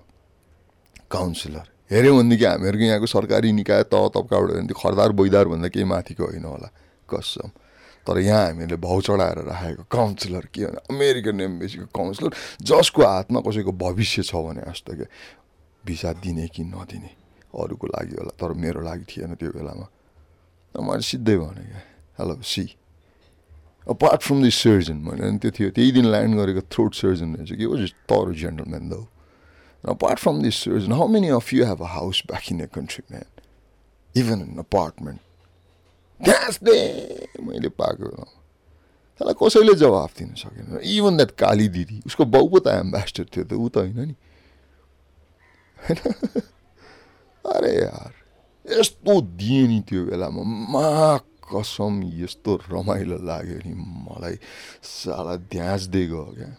काउन्सिलर 1.10 1.66
हेऱ्यौँ 1.90 2.16
भनेदेखि 2.16 2.44
हामीहरूको 2.44 2.84
यहाँको 2.84 3.06
सरकारी 3.08 3.52
निकाय 3.52 3.82
त 3.84 3.94
तब्काबाट 4.10 4.50
त्यो 4.62 4.76
खरदार 4.76 5.12
भन्दा 5.48 5.68
केही 5.68 5.84
माथिको 5.86 6.24
होइन 6.24 6.44
होला 6.46 6.68
कसम 7.08 7.50
तर 8.06 8.18
यहाँ 8.20 8.44
हामीले 8.46 8.76
भाउ 8.78 9.00
चढाएर 9.02 9.38
राखेको 9.44 9.84
काउन्सिलर 9.88 10.44
के 10.48 10.64
भने 10.64 10.80
अमेरिकन 10.88 11.40
एम्बेसीको 11.42 11.86
काउन्सिलर 11.90 12.30
जसको 12.62 13.02
हातमा 13.04 13.40
कसैको 13.42 13.72
भविष्य 13.76 14.22
छ 14.22 14.34
भने 14.40 14.62
जस्तो 14.62 14.94
क्या 14.94 15.08
भिसा 15.84 16.12
दिने 16.16 16.46
कि 16.48 16.62
नदिने 16.64 17.10
अरूको 17.52 17.86
लागि 17.88 18.14
होला 18.16 18.32
तर 18.36 18.52
मेरो 18.56 18.80
लागि 18.80 19.04
थिएन 19.06 19.34
त्यो 19.34 19.50
बेलामा 19.50 19.86
मैले 20.74 21.02
सिधै 21.02 21.36
भने 21.36 21.62
क्या 21.64 21.82
hello 22.18 22.34
see 22.46 22.64
apart 23.86 24.20
from 24.22 24.42
this 24.42 24.56
surgeon 24.62 24.96
मैले 25.02 25.30
त्यो 25.38 25.50
थियो 25.50 25.70
त्यही 25.72 25.92
दिन 25.92 26.06
ल्यान्ड 26.06 26.34
गरेको 26.38 26.62
थ्रोट 26.68 26.94
सर्जन 26.94 27.34
रहेछ 27.34 27.52
कि 27.52 27.66
वाज 27.66 27.90
तर 28.06 28.32
जेन्टलम्यान 28.36 28.88
दो 28.88 29.00
apart 29.84 30.18
from 30.18 30.42
this 30.42 30.56
surgeon, 30.56 30.92
how 30.92 31.06
many 31.06 31.30
of 31.30 31.52
you 31.52 31.64
have 31.64 31.80
a 31.80 31.86
house 31.86 32.20
back 32.22 32.50
in 32.50 32.58
your 32.58 32.68
country, 32.68 33.04
man? 33.08 33.24
Even 34.14 34.40
an 34.40 34.58
apartment. 34.58 35.20
The 36.20 37.28
मैले 37.40 37.68
पाएको 37.80 38.06
त्यसलाई 39.20 39.34
कसैले 39.40 39.74
जवाफ 39.80 40.16
दिन 40.18 40.32
सकेन 40.36 40.80
इभन 40.84 41.16
द्याट 41.16 41.30
काली 41.40 41.68
दिदी 41.72 42.02
उसको 42.06 42.24
बाउ 42.24 42.48
पो 42.48 42.58
त 42.60 42.68
एम्बेसडर 42.80 43.24
थियो 43.32 43.44
त 43.44 43.52
ऊ 43.52 43.68
त 43.68 43.76
होइन 43.84 44.12
नि 44.12 44.14
होइन 45.84 45.98
अरे 47.44 47.72
यार 47.72 48.12
यस्तो 48.66 49.20
दिएँ 49.40 49.66
नि 49.68 49.80
त्यो 49.88 50.04
बेलामा 50.08 50.42
मा 50.44 50.84
कसम 51.48 52.00
यस्तो 52.20 52.56
रमाइलो 52.68 53.18
लाग्यो 53.24 53.58
नि 53.64 53.72
मलाई 54.08 54.36
साला 54.84 55.36
ध्यास 55.52 55.80
दिएको 55.92 56.24
क्या 56.36 56.50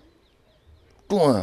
टुवा 1.10 1.38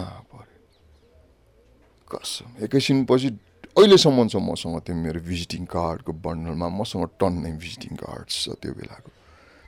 कसम 2.10 2.64
एकैछिनपछि 2.64 3.28
अहिलेसम्म 3.76 4.26
छ 4.28 4.36
मसँग 4.42 4.80
त्यो 4.82 4.94
मेरो 4.96 5.20
भिजिटिङ 5.22 5.64
कार्डको 5.70 6.12
बन्डलमा 6.24 6.68
मसँग 6.76 7.04
टन्नै 7.20 7.52
भिजिटिङ 7.64 7.92
कार्ड 7.96 8.26
छ 8.30 8.56
त्यो 8.62 8.72
बेलाको 8.74 9.10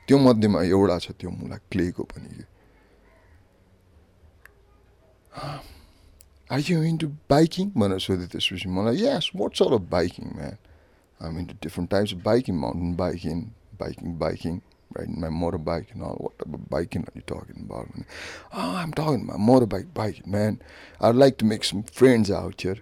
त्यो 0.07 0.17
मध्येमा 0.19 0.63
एउटा 0.69 0.97
छ 0.99 1.11
त्यो 1.19 1.29
मुला 1.31 1.57
क्लेको 1.71 2.03
पनि 2.11 2.29
कि 2.31 2.45
आर 6.49 6.59
यु 6.67 6.81
इन्टु 6.83 7.07
बाइकिङ 7.29 7.71
भनेर 7.77 7.99
सोधेँ 7.99 8.27
त्यसपछि 8.27 8.69
मलाई 8.69 8.95
yes 8.97 9.31
what 9.35 9.51
sort 9.55 9.73
of 9.73 9.87
biking 9.91 10.25
man 10.35 10.57
I'm 11.21 11.39
into 11.39 11.55
different 11.63 11.89
types 11.91 12.13
of 12.13 12.19
biking 12.23 12.55
mountain 12.59 12.95
biking 12.97 13.37
biking 13.79 14.17
biking 14.19 14.59
riding 14.94 15.20
my 15.20 15.28
motorbike 15.28 15.92
and 15.92 16.02
all. 16.02 16.16
What 16.16 16.38
type 16.38 16.54
of 16.54 16.68
biking 16.70 17.02
are 17.02 17.12
you 17.14 17.22
talking 17.22 17.66
about? 17.68 17.88
oh, 18.54 18.76
I'm 18.76 18.92
talking 18.92 19.22
about 19.28 19.38
motorbike 19.38 19.92
biking, 19.94 20.30
man. 20.30 20.60
I'd 21.00 21.16
like 21.16 21.38
to 21.38 21.44
make 21.44 21.64
some 21.64 21.82
friends 21.82 22.30
out 22.30 22.60
here. 22.60 22.78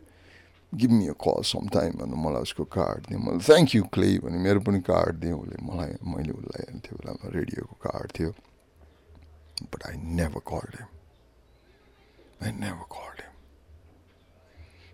Give 0.72 0.90
me 0.90 1.06
a 1.08 1.14
call 1.14 1.44
sometime 1.44 2.00
अनि 2.02 2.16
मलाई 2.18 2.42
उसको 2.42 2.64
card 2.66 3.06
दियो 3.06 3.18
मलाई 3.24 3.38
thank 3.46 3.74
you 3.74 3.82
Clay 3.94 4.08
भने 4.24 4.38
मेरो 4.46 4.60
पनि 4.66 4.80
card 4.88 5.16
दियो 5.22 5.36
उसले 5.38 5.58
मलाई 5.66 5.92
मैले 6.02 6.32
उसलाई 6.34 6.80
त्यो 6.82 6.96
बेलामा 6.98 7.30
रेडियोको 7.34 7.74
कार्ड 7.84 8.12
थियो 8.18 8.30
but 9.70 9.86
I 9.88 9.96
never 10.18 10.42
called 10.50 10.74
him 10.80 10.88
I 12.42 12.52
never 12.58 12.86
called 12.96 13.22
him 13.22 13.32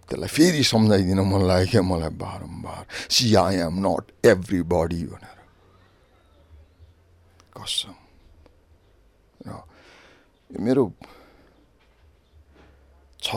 त्यसलाई 0.09 0.29
फेरि 0.37 0.63
सम्झाइदिन 0.75 1.21
मन 1.33 1.49
लाग्यो 1.49 1.71
क्या 1.73 1.83
मलाई 1.93 2.13
बारम्बार 2.27 2.85
see 3.17 3.35
I 3.47 3.65
am 3.69 3.81
not 3.87 4.13
everybody 4.77 5.03
भनेर 5.17 5.34
कसम 7.56 7.96
मेरो 10.50 10.92
छ 13.20 13.30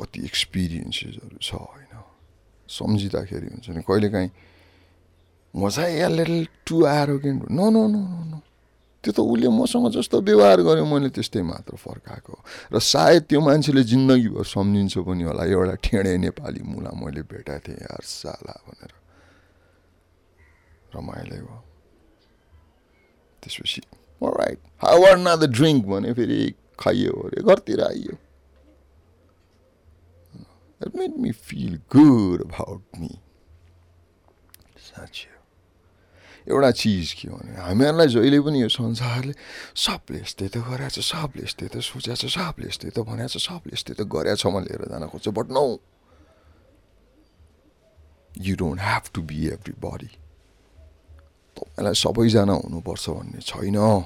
कति 0.00 0.24
एक्सपिरियन्सेसहरू 0.24 1.36
छ 1.38 1.54
होइन 1.54 2.02
सम्झिँदाखेरि 2.68 3.46
हुन्छ 3.46 3.68
नि 3.70 3.82
कहिलेकाहीँ 3.82 4.30
म 5.54 5.68
चाहिँ 5.68 5.96
या 5.98 6.08
little 6.10 6.46
too 6.66 6.76
arrogant 6.86 7.50
no 7.50 7.70
no 7.70 7.86
no 7.88 8.00
no 8.00 8.24
no 8.30 8.38
त्यो 9.04 9.12
त 9.12 9.18
उसले 9.18 9.48
मसँग 9.50 9.88
जस्तो 9.90 10.20
व्यवहार 10.20 10.60
गर्यो 10.60 10.84
मैले 10.84 11.08
त्यस्तै 11.10 11.42
मात्र 11.42 11.76
फर्काएको 11.76 12.34
र 12.70 12.78
सायद 12.78 13.22
त्यो 13.24 13.40
मान्छेले 13.40 13.82
जिन्दगीभर 13.82 14.44
सम्झिन्छ 14.46 14.94
पनि 15.00 15.22
होला 15.24 15.44
एउटा 15.46 15.74
ठेडे 15.80 16.16
नेपाली 16.20 16.62
मुला 16.62 16.92
मैले 16.94 17.22
भेटाएको 17.24 17.64
थिएँ 17.66 17.80
यार 17.80 18.04
साला 18.04 18.54
भनेर 18.62 18.92
रमाइलो 20.94 21.36
भयो 21.38 21.69
त्यसपछि 23.42 23.82
राइट 24.22 24.58
हावर 24.84 25.16
न 25.18 25.36
द 25.36 25.50
ड्रिङ्क 25.58 25.86
भने 25.86 26.12
फेरि 26.14 26.40
खाइयो 26.80 27.12
अरे 27.28 27.42
घरतिर 27.44 27.84
आइयो 27.84 28.16
It 30.80 30.94
made 30.94 31.16
me 31.18 31.30
feel 31.32 31.76
good 31.90 32.40
about 32.40 32.80
me. 32.98 33.10
साँच्ची 34.80 35.26
एउटा 36.48 36.70
चिज 36.80 37.12
के 37.12 37.28
भने 37.28 37.54
हामीहरूलाई 37.60 38.08
जहिले 38.08 38.40
पनि 38.40 38.62
यो 38.62 38.68
संसारले 38.72 39.34
सबले 39.76 40.18
यस्तै 40.20 40.48
त 40.48 40.56
गरेछ 40.68 40.96
सबले 41.04 41.42
यस्तै 41.44 41.68
त 41.68 41.84
सोचेको 41.84 42.16
छ 42.16 42.32
सबले 42.32 42.66
यस्तै 42.68 42.90
त 42.96 43.04
भनेको 43.04 43.28
छ 43.28 43.44
सबले 43.44 43.72
यस्तै 43.76 43.94
त 43.98 44.08
गरेछ 44.08 44.42
म 44.46 44.64
लिएर 44.64 44.82
जान 44.88 45.04
खोज्छ 45.12 45.28
but 45.36 45.46
no 45.52 45.64
you 48.40 48.56
don't 48.56 48.80
have 48.80 49.04
to 49.14 49.20
be 49.28 49.38
everybody 49.84 50.10
तपाईँलाई 51.80 51.96
सबैजना 51.96 52.52
हुनुपर्छ 52.60 53.08
भन्ने 53.08 53.40
छैन। 53.40 54.04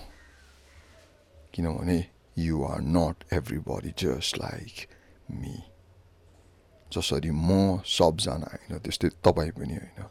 किनभने 1.50 1.98
you 2.38 2.62
are 2.70 2.80
not 2.86 3.34
everybody 3.66 3.90
just 3.98 4.38
like 4.38 4.74
me 5.34 5.58
जसरी 6.94 7.30
म 7.34 7.82
सबजना 7.82 8.46
होइन 8.46 8.78
त्यस्तै 8.78 9.08
तपाईँ 9.26 9.50
पनि 9.58 9.74
होइन। 9.74 10.06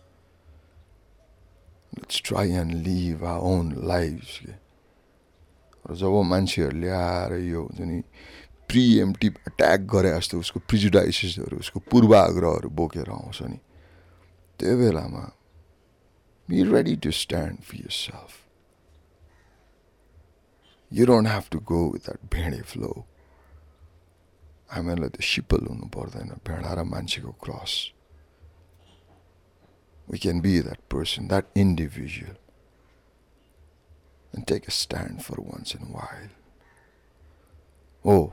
Let's 1.95 2.21
try 2.25 2.51
and 2.51 2.73
live 2.83 3.23
our 3.23 3.39
own 3.39 3.87
life 3.87 4.27
के। 4.43 4.51
र 5.87 5.95
जब 5.95 6.13
मान्छेहरूले 6.19 6.89
आएर 6.91 7.31
यो 7.47 7.63
हुन्छ 7.63 7.79
नि 7.79 8.03
प्रिएम्टिभ 8.67 9.33
एट्याक 9.47 9.79
गरे 9.87 10.11
जस्तो 10.19 10.39
उसको 10.39 10.59
प्रिजुडाइसिसहरू 10.67 11.63
उसको 11.63 11.79
पूर्वाग्रहहरू 11.79 12.69
बोकेर 12.75 13.07
आउँछ 13.07 13.39
नि 13.47 13.59
त्यो 14.59 14.75
बेलामा 14.77 15.23
Be 16.48 16.62
ready 16.64 16.96
to 16.96 17.12
stand 17.12 17.64
for 17.64 17.76
yourself. 17.76 18.44
You 20.90 21.04
don't 21.04 21.26
have 21.26 21.50
to 21.50 21.60
go 21.60 21.86
with 21.88 22.04
that 22.04 22.20
Bhede 22.32 22.62
flow 22.72 22.92
हामीहरूलाई 24.72 25.10
त्यो 25.16 25.24
सिपल 25.32 25.66
हुनु 25.68 25.86
पर्दैन 25.96 26.30
भेडा 26.48 26.74
र 26.74 26.84
मान्छेको 26.94 27.32
cross 27.44 27.74
we 30.08 30.18
can 30.18 30.40
be 30.40 30.58
that 30.60 30.88
person, 30.88 31.28
that 31.28 31.46
individual, 31.54 32.34
and 34.32 34.46
take 34.46 34.66
a 34.66 34.70
stand 34.70 35.22
for 35.22 35.36
once 35.38 35.74
in 35.74 35.82
a 35.82 35.92
while. 35.92 36.32
Oh, 38.04 38.32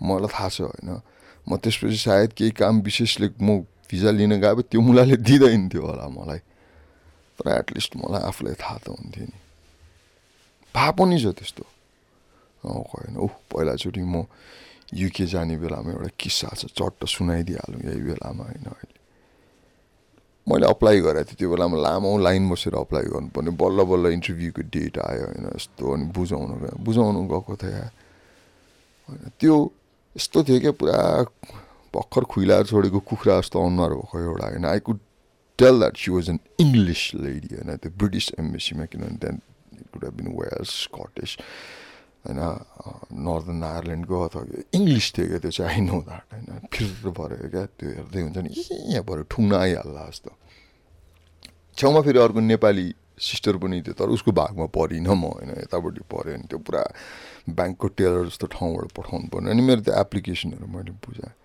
मलाई 0.00 0.28
थाहा 0.32 0.48
छ 0.48 0.60
होइन 0.64 0.88
म 1.48 1.56
त्यसपछि 1.60 1.98
सायद 2.00 2.32
केही 2.38 2.50
काम 2.56 2.80
विशेषले 2.80 3.28
म 3.40 3.60
भिजा 3.90 4.10
लिन 4.16 4.40
गए 4.40 4.62
त्यो 4.72 4.80
मुलाले 4.80 5.16
दिँदैन 5.20 5.68
थियो 5.68 5.84
होला 5.84 6.08
मलाई 6.08 6.40
तर 7.39 7.47
एटलिस्ट 7.55 7.95
मलाई 7.95 8.21
आफूलाई 8.21 8.53
थाहा 8.59 8.77
त 8.77 8.87
हुन्थ्यो 8.91 9.25
नि। 9.25 9.39
भए 10.75 10.91
पनि 10.91 11.17
छ 11.23 11.31
त्यस्तो। 11.31 11.63
होइन। 12.63 13.15
ऊ 13.17 13.27
पहिलाचोटि 13.47 14.03
म 14.03 14.27
युके 14.93 15.25
जाने 15.25 15.55
बेलामा 15.57 15.91
एउटा 15.95 16.09
किस्सा 16.19 16.49
छ 16.59 16.67
चट्ट 16.75 17.05
सुनाइदिइहालौँ 17.07 17.81
यही 17.87 18.01
बेलामा 18.03 18.43
होइन 18.43 18.65
अहिले। 18.67 18.97
मैले 20.47 20.65
अप्लाई 20.67 20.99
गरेको 20.99 21.29
थिएँ 21.29 21.37
त्यो 21.39 21.49
बेलामा 21.49 21.77
लामो 21.77 22.17
लाइन 22.19 22.49
बसेर 22.49 22.75
अप्लाई 22.75 23.05
गर्नुपर्ने। 23.13 23.51
बल्ल 23.55 23.79
बल्ल 23.85 24.05
इन्टरभ्यूको 24.17 24.61
डेट 24.67 24.95
आयो 24.99 25.25
होइन 25.29 25.45
यस्तो 25.55 25.83
अनि 25.93 26.05
बुझाउनु 26.11 26.55
गयो। 26.59 26.75
बुझाउनु 26.83 27.19
गएको 27.31 27.55
थिएँ। 27.55 27.89
होइन 29.07 29.31
त्यो 29.39 29.55
यस्तो 30.15 30.37
थियो 30.43 30.59
क्या 30.59 30.71
पुरा 30.75 30.97
भर्खर 31.93 32.23
खुइलाएर 32.33 32.65
छोडेको 32.65 32.99
कुखुरा 32.99 33.39
जस्तो 33.39 33.57
अनुहार 33.57 33.91
भएको 33.93 34.17
एउटा 34.19 34.45
होइन। 34.49 34.65
I 34.65 34.79
could 34.83 34.99
tell 35.61 35.79
that 35.79 35.97
she 35.97 36.11
was 36.11 36.29
an 36.29 36.39
English 36.57 37.13
lady 37.15 37.55
and 37.55 37.69
at 37.69 37.81
the 37.81 37.89
British 37.91 38.31
embassy, 38.37 38.75
you 38.75 38.99
know, 38.99 39.07
and 39.07 39.19
then 39.19 39.41
it 39.73 39.91
could 39.91 40.03
have 40.03 40.17
been 40.17 40.33
Wales, 40.33 40.73
Scottish, 40.85 41.37
होइन 42.27 42.39
नर्दन 43.25 43.63
आयरल्यान्डको 43.63 44.21
अथवा 44.21 44.41
इङ्ग्लिस 44.75 45.05
थियो 45.15 45.27
क्या 45.27 45.39
त्यो 45.39 45.51
चाहिँ 45.51 45.71
आई 45.71 45.81
नो 45.81 45.99
द्याट 46.03 46.33
होइन 46.33 46.67
फिर 46.73 47.11
पऱ्यो 47.15 47.49
क्या 47.49 47.63
त्यो 47.79 47.89
हेर्दै 47.89 48.21
हुन्छ 48.21 48.37
नि 48.43 48.51
यहाँ 48.91 49.03
भएर 49.07 49.23
ठुङ्न 49.31 49.55
आइहाल्ला 49.55 50.03
जस्तो 50.09 50.31
छेउमा 51.77 52.01
फेरि 52.01 52.19
अर्को 52.19 52.39
नेपाली 52.43 52.85
सिस्टर 53.19 53.57
पनि 53.63 53.81
थियो 53.81 53.95
तर 53.95 54.11
उसको 54.15 54.31
भागमा 54.35 54.65
परिनँ 54.67 55.15
म 55.15 55.31
होइन 55.31 55.51
यतापट्टि 55.63 56.03
पऱ्यो 56.11 56.35
भने 56.35 56.47
त्यो 56.51 56.59
पुरा 56.59 56.83
ब्याङ्कको 57.55 57.87
टेलर 57.95 58.25
जस्तो 58.27 58.47
ठाउँबाट 58.51 58.91
पठाउनु 58.99 59.27
पर्ने 59.31 59.51
अनि 59.51 59.61
मेरो 59.63 59.81
त्यो 59.87 59.95
एप्लिकेसनहरू 59.97 60.67
मैले 60.67 60.91
बुझाएँ 60.99 61.35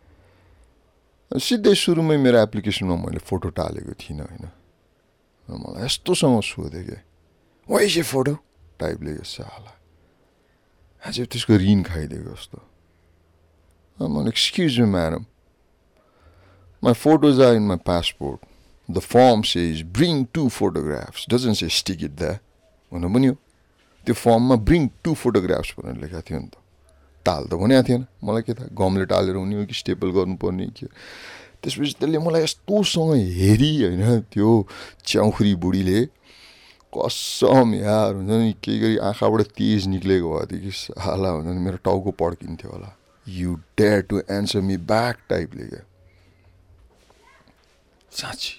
सिधै 1.34 1.74
सुरुमै 1.74 2.16
मेरो 2.22 2.38
एप्लिकेसनमा 2.46 2.94
मैले 2.94 3.18
फोटो 3.18 3.48
टालेको 3.58 3.92
थिइनँ 3.98 4.22
होइन। 4.22 4.46
मलाई 5.50 5.84
यस्तोसँग 5.84 6.40
सोधेँ 6.46 6.84
क्या 6.86 7.00
वाइ 7.66 7.84
ए 7.90 8.02
फोटो 8.06 8.34
टाइपले 8.78 9.10
यो 9.18 9.24
साला। 9.26 9.72
आज 11.02 11.26
त्यसको 11.26 11.54
ऋण 11.58 11.82
खाइदिएको 11.90 12.30
जस्तो। 12.30 12.58
मैले 13.98 14.28
excuse 14.30 14.78
me 14.80 14.86
madam 14.94 15.24
my 16.82 16.94
photos 16.94 17.40
are 17.42 17.54
in 17.58 17.66
my 17.66 17.82
passport 17.82 18.38
the 18.88 18.98
form 19.02 19.42
says 19.42 19.82
bring 19.90 20.24
two 20.30 20.48
photographs 20.48 21.26
doesn't 21.30 21.56
say 21.56 21.68
stick 21.68 22.02
it 22.04 22.14
द्या 22.14 22.32
भन्नु 22.92 23.08
पनि 23.10 23.26
हो। 23.26 23.36
त्यो 24.06 24.14
फर्ममा 24.14 24.56
ब्रिङ 24.62 24.88
टु 25.02 25.14
फोटोग्राफ्स 25.18 25.74
भनेर 25.78 25.96
लेखाएको 25.98 26.28
थियो 26.30 26.38
नि 26.40 26.48
त। 26.48 26.56
टाल 27.26 27.42
त 27.48 27.54
भनेको 27.56 27.82
थिएन। 27.88 28.06
मलाई 28.24 28.42
के 28.42 28.52
थाहा 28.54 28.68
गमले 28.72 29.04
टालेर 29.08 29.36
हुने 29.36 29.54
हो 29.56 29.64
कि 29.66 29.74
स्टेपल 29.74 30.08
गर्नुपर्ने 30.12 30.66
के 30.76 30.86
त्यसपछि 31.62 31.92
त्यसले 31.98 32.18
मलाई 32.20 32.42
यस्तोसँग 32.42 33.12
हेरी 33.40 33.72
होइन 33.82 34.20
त्यो 34.32 34.50
च्याउखुरी 35.04 35.54
बुढीले। 35.56 36.00
कसम 36.92 37.74
यार 37.74 38.14
हुन्छ 38.14 38.30
नि 38.30 38.52
केही 38.62 38.78
गरी 38.80 38.96
आँखाबाट 39.08 39.40
तेज 39.58 39.86
निक्लेको 39.90 40.28
भयो 40.30 40.46
थियो 40.46 40.60
कि 40.60 40.70
साला 40.70 41.28
हुन्छ 41.34 41.48
नि 41.48 41.60
मेरो 41.64 41.78
टाउको 41.82 42.10
पड्किन्थ्यो 42.20 42.70
होला। 42.70 42.90
You 43.26 43.54
dare 43.78 44.00
to 44.10 44.20
answer 44.30 44.60
me 44.60 44.76
back 44.76 45.16
टाइपले 45.28 45.64
क्या। 45.66 45.82
साँच्ची। 48.12 48.54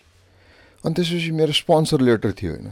अनि 0.83 0.93
त्यसपछि 0.93 1.31
मेरो 1.31 1.53
स्पोन्सर 1.53 2.01
लेटर 2.01 2.31
थियो 2.33 2.51
होइन। 2.51 2.67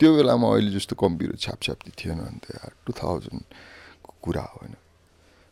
त्यो 0.00 0.10
बेलामा 0.16 0.46
अहिले 0.52 0.70
जस्तो 0.76 0.96
कम्प्युटर 0.96 1.36
छ्यापछ्याप्ती 1.36 1.90
थिएन 1.98 2.18
अन्त 2.20 2.44
यार 2.52 2.72
टु 2.86 2.92
थाउजन्डको 2.92 4.12
कुरा 4.22 4.42
हो 4.42 4.58
होइन। 4.60 4.74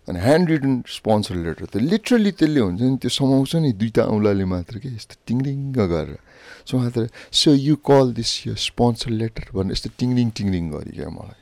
अनि 0.08 0.18
ह्यान्ड 0.20 0.50
रिटन 0.50 0.74
स्पोन्सर 0.88 1.34
लेटर 1.46 1.64
त 1.66 1.76
लिटरली 1.76 2.32
त्यसले 2.38 2.60
हुन्छ 2.60 2.80
नि 2.82 2.96
त्यो 3.02 3.10
समाउँछ 3.10 3.52
नि 3.62 3.72
दुइटा 3.80 4.02
औँलाले 4.14 4.44
मात्र 4.54 4.78
के 4.78 4.88
यस्तो 4.94 5.14
टिङरिङ्ग 5.26 5.76
गरेर। 5.92 6.18
सो 6.66 6.78
मात्र 6.78 7.08
सो 7.32 7.54
यु 7.54 7.76
कल 7.90 8.12
दिस 8.18 8.30
यो 8.46 8.54
स्पोन्सर 8.66 9.10
लेटर 9.22 9.50
भनेर 9.54 9.72
यस्तो 9.72 9.90
टिङरिङ 9.98 10.30
टिङरिङ 10.36 10.64
गरी 10.74 10.92
क्या 10.98 11.10
मलाई। 11.10 11.40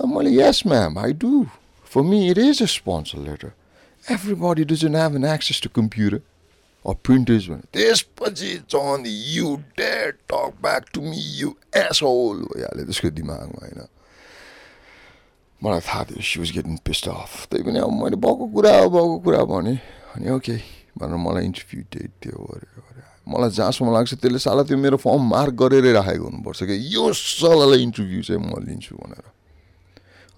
मैले 0.00 0.30
yes 0.36 0.62
ma'am 0.66 0.98
I 0.98 1.12
do 1.22 1.46
for 1.90 2.02
me 2.10 2.18
it 2.30 2.38
is 2.38 2.62
a 2.62 2.70
sponsor 2.80 3.18
letter 3.28 3.50
everybody 4.04 4.64
doesn't 4.64 4.94
have 4.94 5.14
an 5.14 5.24
access 5.24 5.58
to 5.60 5.68
computer 5.68 6.20
or 6.84 6.94
printers 7.06 7.48
भने 7.48 7.66
त्यसपछि 7.76 8.52
जन 8.74 9.02
you 9.06 9.48
dare 9.78 10.10
talk 10.32 10.54
back 10.62 10.86
to 10.94 11.00
me 11.02 11.20
you 11.40 11.50
asshole 11.76 12.38
भइहाल्यो 12.52 12.84
त्यसको 12.84 13.10
दिमागमा 13.18 13.60
होइन। 13.64 13.80
मलाई 15.62 15.80
थाहा 15.80 16.04
थियो 16.08 16.22
she 16.24 16.38
was 16.40 16.50
getting 16.56 16.76
pissed 16.84 17.08
off 17.08 17.46
त्यही 17.50 17.64
पनि 17.64 17.78
अब 17.78 17.92
मैले 17.92 18.16
भएको 18.16 18.46
कुरा 18.56 18.72
हो 18.76 18.88
भएको 18.90 19.18
कुरा 19.24 19.42
भने 19.50 19.74
अनि 20.16 20.30
ओके 20.36 20.56
भनेर 20.98 21.20
मलाई 21.20 21.44
इन्टरभ्यू 21.44 21.80
डेट 21.94 22.12
दियो 22.22 22.44
अरे 22.54 22.68
अरे 22.80 23.02
मलाई 23.28 23.50
जहाँसम्म 23.58 23.92
लाग्छ 23.92 24.14
त्यसले 24.14 24.38
साला 24.40 24.62
त्यो 24.70 24.78
मेरो 24.78 24.96
फर्म 25.04 25.28
मार्क 25.28 25.54
गरेरै 25.62 25.92
राखेको 25.92 26.24
हुनुपर्छ 26.24 26.64
कि 26.64 26.78
यो 26.94 27.12
सल्लाहलाई 27.12 27.82
इन्टरभ्यू 27.82 28.22
चाहिँ 28.22 28.40
म 28.40 28.64
लिन्छु 28.64 28.96
भनेर 28.96 29.26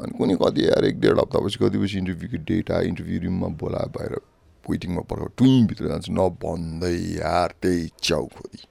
अनि 0.00 0.18
कुनै 0.18 0.34
कति 0.42 0.66
यार 0.66 0.84
एक 0.84 1.00
डेढ 1.00 1.18
हप्तापछि 1.18 1.58
कतिपछि 1.62 1.98
इन्टरभ्यूको 1.98 2.42
डेट 2.50 2.70
आयो 2.72 2.88
इन्टरभ्यू 2.88 3.22
रुममा 3.22 3.48
बोलायो 3.62 3.94
बाहिर 3.96 4.18
वेटिङमा 4.66 5.06
पर्ख 5.06 5.32
टुइभित्र 5.38 5.88
जान्छ 5.88 6.10
नभन्दै 6.18 6.94
यार 7.22 7.54
त्यही 7.62 7.88
च्याउखोरी 8.02 8.66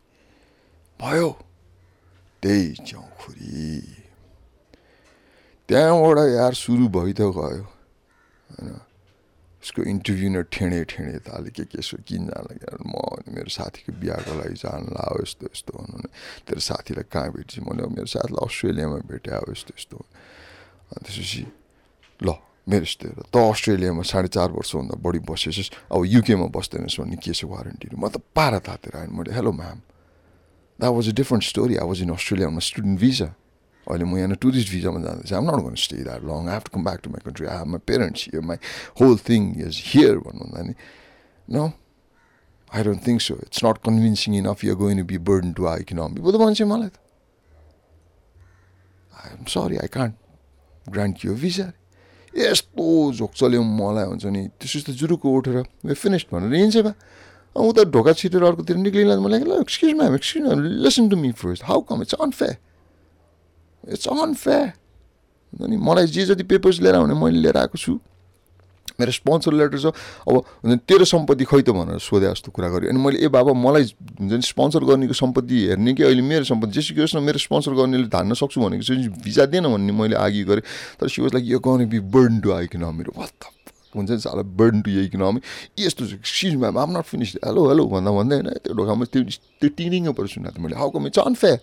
भयो 0.99 1.29
त्यही 2.43 2.67
च्याउखोरी 2.85 4.00
त्यहाँबाट 5.71 6.17
यार 6.35 6.53
सुरु 6.53 6.85
भइ 6.91 7.11
त 7.15 7.31
गयो 7.31 7.63
होइन। 7.63 8.75
उसको 9.63 9.81
इन्टरभ्यू 9.87 10.29
नै 10.35 10.41
ठेँडे 10.51 10.83
ठेँडे 10.91 11.19
ताले 11.23 11.49
के 11.55 11.63
के 11.71 11.79
यसो 11.79 12.03
किन 12.03 12.27
जान 12.27 12.81
म 12.81 12.93
मेरो 13.31 13.47
साथीको 13.47 13.93
बिहाको 13.93 14.33
लागि 14.41 14.57
जान 14.57 14.83
ला 14.91 15.05
यस्तो 15.21 15.47
यस्तो 15.47 15.71
भने 15.71 16.09
तेरो 16.49 16.59
साथीलाई 16.59 17.05
कहाँ 17.07 17.29
भेट्छु? 17.31 17.61
मैले 17.61 17.87
मेरो 17.87 18.09
साथीलाई 18.09 18.41
अस्ट्रेलियामा 18.41 18.97
भेटेँ 19.05 19.31
अब 19.31 19.47
यस्तो 19.53 19.71
यस्तो 19.77 19.97
अनि 20.01 21.01
त्यसपछि 21.05 21.43
ल 22.25 22.29
मेरो 22.67 22.85
यस्तो 22.89 23.05
त 23.31 23.35
अस्ट्रेलियामा 23.37 24.01
साढे 24.01 24.29
चार 24.33 24.49
वर्षभन्दा 24.51 24.95
बढी 24.97 25.19
बसेछस् 25.29 25.93
अब 25.93 26.01
युकेमा 26.09 26.47
बस्दैनस् 26.51 26.99
भन्ने 26.99 27.17
के 27.21 27.31
छ 27.31 27.45
वारेन्टी 27.47 27.95
म 27.95 28.09
त 28.09 28.17
पारा 28.33 28.59
तातेर 28.65 28.97
आएँ 28.97 29.13
मैले 29.13 29.29
hello 29.29 29.51
ma'am 29.55 29.79
that 30.81 30.93
was 30.97 31.05
a 31.05 31.13
different 31.21 31.43
story 31.47 31.75
I 31.77 31.85
was 31.85 32.01
in 32.01 32.11
Australia 32.17 32.49
student 32.49 32.97
visa 32.99 33.29
अहिले 33.87 34.05
म 34.05 34.17
यहाँ 34.17 34.35
टुरिस्ट 34.41 34.69
भिजामा 34.71 34.99
जाँदैछु 35.01 35.35
I'm 35.35 35.49
not 35.67 35.77
stay 35.77 35.97
that 36.03 36.21
long 36.23 36.49
have 36.49 36.61
to 36.65 36.71
come 36.73 36.83
back 36.85 36.99
to 37.03 37.09
my 37.09 37.21
country 37.25 37.45
I 37.47 37.57
have 37.57 37.67
my 37.67 37.81
parents 37.87 38.21
here 38.29 38.41
my 38.45 38.57
whole 39.01 39.17
thing 39.29 39.41
is 39.67 39.81
here 39.85 40.17
भन्नुहुँदा 40.25 40.61
नि 40.67 40.73
no 41.47 41.63
I 42.71 42.83
don't 42.83 43.07
think 43.07 43.21
so 43.21 43.35
it's 43.47 43.65
not 43.65 43.77
convincing 43.85 44.35
enough 44.37 44.63
you 44.63 44.75
going 44.77 44.97
to 44.97 45.05
be 45.05 45.17
burden 45.29 45.53
to 45.53 45.67
our 45.67 45.79
economy 45.81 46.21
बुझ्दो 46.21 46.39
मान्छे 46.39 46.65
मलाई 46.65 46.89
त 46.89 46.97
I 49.13 49.37
am 49.37 49.43
sorry 49.49 49.77
I 49.77 49.87
can't 49.97 50.15
grant 50.89 51.25
you 51.25 51.35
visa 51.41 51.71
यस्तो 52.33 52.87
झोक 53.13 53.31
चल्यो 53.35 53.63
मलाई 53.63 54.05
हुन्छ 54.05 54.25
नि 54.31 54.47
त्यसो 54.55 54.79
त 54.87 54.95
जुरुको 54.95 55.27
उठेर 55.37 55.57
वे 55.85 55.93
फिनिस्ड 55.99 56.27
भनेर 56.31 56.53
हिँड्छ 56.55 56.77
बा 56.87 56.93
उता 57.55 57.83
ढोका 57.91 58.13
छिटेर 58.15 58.43
अर्कोतिर 58.43 58.77
निक्लिँदा 58.77 59.19
मलाई 59.19 59.39
excuse 59.59 59.93
ma'am 59.93 60.15
excuse 60.15 60.43
ma'am 60.45 60.59
listen 60.83 61.09
to 61.09 61.17
me 61.17 61.31
first 61.35 61.63
how 61.67 61.81
come 61.89 62.01
it's 62.01 62.13
unfair 62.25 62.55
it's 63.89 64.07
unfair 64.07 65.63
अनि 65.63 65.77
मलाई 65.77 66.07
जे 66.07 66.25
जति 66.25 66.43
पेपर्स 66.43 66.81
लिएर 66.81 66.95
आउने 66.95 67.13
मैले 67.15 67.39
लिएर 67.41 67.57
आएको 67.57 67.77
छु। 67.77 67.99
मेरो 68.99 69.11
स्पोन्सर 69.11 69.53
लेटर 69.53 69.79
छ 69.79 69.85
अब 70.29 70.77
तेरो 70.87 71.05
सम्पत्ति 71.05 71.45
खै 71.49 71.61
त 71.61 71.69
भनेर 71.73 71.97
सोधे 71.97 72.27
जस्तो 72.27 72.51
कुरा 72.51 72.69
गरेँ 72.69 72.89
अनि 72.89 72.99
मैले 73.01 73.17
ए 73.25 73.27
बाबा 73.33 73.53
मलाई 73.57 73.83
हुन्छ 74.19 74.33
नि 74.33 74.45
स्पोन्सर 74.45 74.83
गर्नेको 74.85 75.13
सम्पत्ति 75.13 75.57
हेर्ने 75.67 75.93
कि 75.97 76.03
अहिले 76.03 76.21
मेरो 76.21 76.45
सम्पत्ति? 76.45 76.71
जेसुकै 76.71 77.01
होस् 77.01 77.15
न 77.15 77.23
मेरो 77.25 77.39
स्पोन्सर 77.39 77.73
गर्नेले 77.73 78.07
धान्न 78.13 78.33
सक्छु 78.37 78.61
भनेको 78.61 78.83
चाहिँ 78.83 79.07
भिजा 79.25 79.45
दिएन 79.49 79.65
भन्ने 79.73 79.93
मैले 79.95 80.15
आगे 80.21 80.43
गरेँ। 80.43 80.63
तर 81.01 81.07
सी 81.09 81.21
वाज 81.21 81.33
लाइक 81.33 81.45
यो 81.49 81.59
गर्ने 81.59 81.85
बी 81.89 81.99
बर्न 82.13 82.39
टु 82.45 82.49
मेरो 82.91 83.11
वात 83.17 83.49
हुन्छ 83.95 84.09
नि 84.11 84.19
साला 84.21 84.43
बर्न 84.59 84.81
टु 84.81 84.91
इकोनमी 85.09 85.41
यस्तो 85.79 86.05
सिज 86.21 86.55
ma'am 86.61 86.77
I'm 86.77 86.97
not 86.97 87.05
finish 87.09 87.35
hello 87.45 87.67
hello 87.69 87.83
भन्दा 87.89 88.11
भन्दै 88.11 88.35
होइन 88.35 88.49
त्यो 88.61 88.73
ढोकामा 88.77 89.05
त्यो 89.09 89.23
त्यो 89.59 89.69
टिनिङ 89.75 90.11
पर 90.13 90.27
सुनेको 90.29 90.55
थिएँ 90.55 90.63
मैले 90.63 90.77
how 90.77 90.89
come 90.93 91.07
it's 91.07 91.19
unfair 91.19 91.57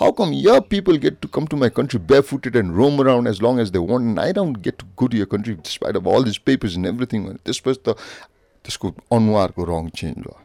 How 0.00 0.12
come 0.12 0.32
your 0.32 0.60
people 0.62 0.96
get 0.96 1.20
to 1.22 1.28
come 1.28 1.48
to 1.48 1.56
my 1.56 1.68
country 1.68 1.98
barefooted 1.98 2.54
and 2.54 2.76
roam 2.76 3.00
around 3.00 3.26
as 3.26 3.42
long 3.42 3.58
as 3.58 3.72
they 3.72 3.80
want, 3.80 4.04
and 4.04 4.20
I 4.20 4.30
don't 4.30 4.62
get 4.62 4.78
to 4.78 4.86
go 4.94 5.08
to 5.08 5.16
your 5.16 5.26
country 5.26 5.56
despite 5.60 5.96
of 5.96 6.06
all 6.06 6.22
these 6.22 6.38
papers 6.38 6.76
and 6.76 6.86
everything? 6.86 7.24
त्यसपछि 7.44 7.80
त 7.82 7.96
त्यसको 8.64 8.92
अनुहारको 9.16 9.64
रङ 9.64 9.88
change 9.98 10.18
भयो 10.26 10.36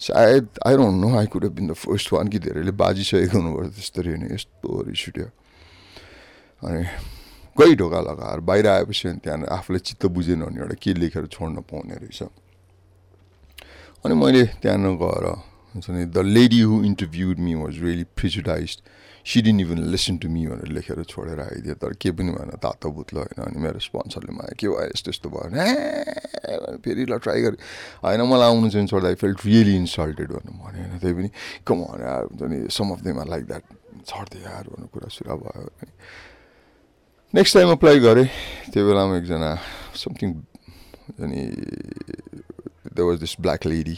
सायद 0.00 0.48
I 0.66 0.76
don't 0.76 0.96
know 1.04 1.08
I 1.18 1.26
could 1.34 1.44
been 1.54 1.66
the 1.68 1.72
first 1.84 2.12
one 2.12 2.28
कि 2.34 2.38
धेरैले 2.46 2.72
बाजिसकेको 2.82 3.38
हुनुपर्छ 3.38 3.70
त्यस्तरी 3.78 4.10
होइन 4.10 4.24
यस्तो 4.34 4.80
रिस 4.88 5.04
उठ्यो 5.08 5.28
अनि 6.66 6.82
गइ 7.56 7.74
ढोका 7.78 8.00
लगाएर 8.08 8.40
बाहिर 8.50 8.66
आएपछि 8.74 9.08
अनि 9.08 9.18
त्यहाँनिर 9.24 9.48
आफूलाई 9.58 9.80
चित्त 9.86 10.06
बुझेन 10.18 10.42
भने 10.42 10.60
एउटा 10.60 10.76
के 10.82 10.94
लेखेर 10.98 11.26
छोड्न 11.36 11.62
पाउने 11.70 11.94
रहेछ 12.02 12.22
अनि 14.02 14.14
मैले 14.24 14.44
त्यहाँनिर 14.62 14.98
गएर 15.04 15.26
नि 15.30 15.51
the 15.74 16.18
lady 16.18 16.60
who 16.60 16.82
interviewed 16.84 17.38
me 17.38 17.54
was 17.54 17.78
really 17.82 18.04
prejudice 18.16 18.76
she 19.26 19.42
didn't 19.42 19.60
even 19.60 19.78
listen 19.86 20.16
to 20.18 20.28
me 20.28 20.46
भनेर 20.46 20.68
लेखेर 20.68 21.02
छोडेर 21.04 21.40
आइदियो 21.40 21.74
तर 21.74 21.92
के 21.94 22.10
पनि 22.10 22.30
भएन 22.32 22.50
तातो 22.58 22.90
बुत्लो 22.90 23.20
होइन 23.20 23.42
अनि 23.44 23.58
मेरो 23.62 23.78
स्पोन्सरले 23.78 24.32
मलाई 24.34 24.54
के 24.58 24.66
भयो 24.66 24.84
यस्तो 24.84 25.10
यस्तो 25.10 25.28
भयो 25.30 25.46
भने 25.46 26.76
फेरि 26.82 27.04
ल 27.06 27.18
ट्राई 27.18 27.42
गरेँ 27.42 27.58
होइन 28.02 28.20
मलाई 28.26 28.48
आउनु 28.48 28.70
चाहिँ 28.70 28.86
छोड्दा 28.86 29.08
आई 29.08 29.14
फेल्ट 29.16 29.46
रियली 29.46 29.76
इन्सल्टेड 29.76 30.28
भन्नु 30.32 30.52
भने 30.58 30.78
होइन 30.80 30.98
त्यही 30.98 31.14
पनि 31.14 31.30
कम 31.62 31.78
हुन्छ 31.86 32.42
नि 32.50 32.58
some 32.68 32.90
of 32.92 33.00
them 33.02 33.22
like 33.24 33.44
that 33.46 33.64
छड्दै 34.02 34.42
यार 34.42 34.64
भन्ने 34.68 34.86
कुरा 34.90 35.08
सुरु 35.08 35.36
भयो 35.38 35.70
नेक्स्ट 37.34 37.56
टाइम 37.56 37.70
अप्लाई 37.72 37.98
गरेँ 38.00 38.26
त्यो 38.68 38.82
बेलामा 38.82 39.16
एकजना 39.16 39.50
समथिङ 39.96 40.30
अनि 41.16 41.42
the 42.90 42.98
was 42.98 43.18
this 43.20 43.36
black 43.40 43.66
lady 43.66 43.96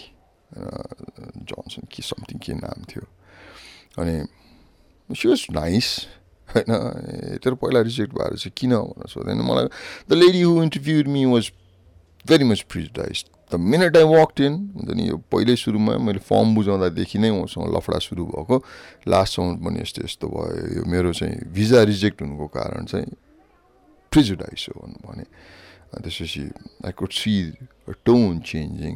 Johnson 0.55 1.87
कि 1.90 2.03
समथिङ 2.03 2.38
के 2.38 2.55
नाम 2.55 2.85
थियो 2.85 3.07
अनि 3.99 4.17
वाज 5.11 5.47
नाइस 5.53 5.88
होइन 6.49 7.38
तेरो 7.38 7.57
पहिला 7.57 7.81
रिजेक्ट 7.81 8.12
भएर 8.14 8.37
चाहिँ 8.37 8.53
किन 8.57 8.77
भनेर 8.77 9.09
सोध्दैन 9.09 9.40
मलाई 9.43 9.69
the 10.09 10.12
lady 10.14 10.43
who 10.43 10.62
interviewed 10.62 11.09
me 11.09 11.25
was 11.27 11.51
very 12.25 12.45
much 12.45 12.61
prejudice 12.69 13.25
the 13.53 13.61
minute 13.62 13.97
I 13.97 14.05
walk 14.05 14.40
in 14.40 14.55
हुन्छ 14.75 14.90
नि 14.90 15.09
यो 15.09 15.17
पहिल्यै 15.33 15.57
सुरुमा 15.57 15.97
मैले 16.01 16.19
फर्म 16.25 16.55
बुझाउँदादेखि 16.55 17.19
नै 17.19 17.31
उसँग 17.38 17.75
लफडा 17.77 17.99
सुरु 17.99 18.25
भएको 18.27 18.57
लास्टसम्म 19.09 19.57
पनि 19.64 19.81
यस्तो 19.81 20.05
यस्तो 20.05 20.29
भयो 20.29 20.64
यो 20.77 20.85
मेरो 20.87 21.12
चाहिँ 21.12 21.37
भिजा 21.53 21.83
रिजेक्ट 21.83 22.23
हुनुको 22.23 22.47
कारण 22.55 22.85
चाहिँ 22.85 23.11
प्रिजुडाइज 24.12 24.67
हो 24.69 24.81
भन्नु 24.81 24.99
भने 25.05 25.25
त्यसपछि 25.95 26.43
I 26.87 26.93
could 26.93 27.12
see 27.12 27.35
tone 28.05 28.38
changing 28.43 28.95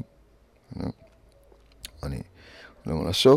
होइन 0.71 0.93
अनि 2.05 2.21
मलाई 2.87 3.13
so 3.13 3.35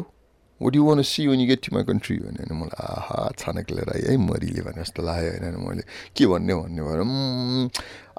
what 0.62 0.76
you 0.76 0.84
want 0.86 1.02
see 1.02 1.26
when 1.28 1.40
you 1.40 1.48
get 1.48 1.62
to 1.66 1.76
my 1.76 1.84
country 1.84 2.18
भने 2.22 2.44
होइन 2.44 2.54
मलाई 2.58 2.86
आहा 2.88 3.30
छानक 3.38 3.72
लिएर 3.72 3.90
आएँ 3.90 4.04
है 4.08 4.18
मरिले 4.22 4.62
भने 4.62 4.82
जस्तो 4.82 5.02
लाग्यो 5.04 5.32
होइन। 5.32 5.56
मैले 5.66 5.84
के 6.14 6.26
भन्ने 6.30 6.54
भन्ने 6.54 6.82
भएर 6.86 7.02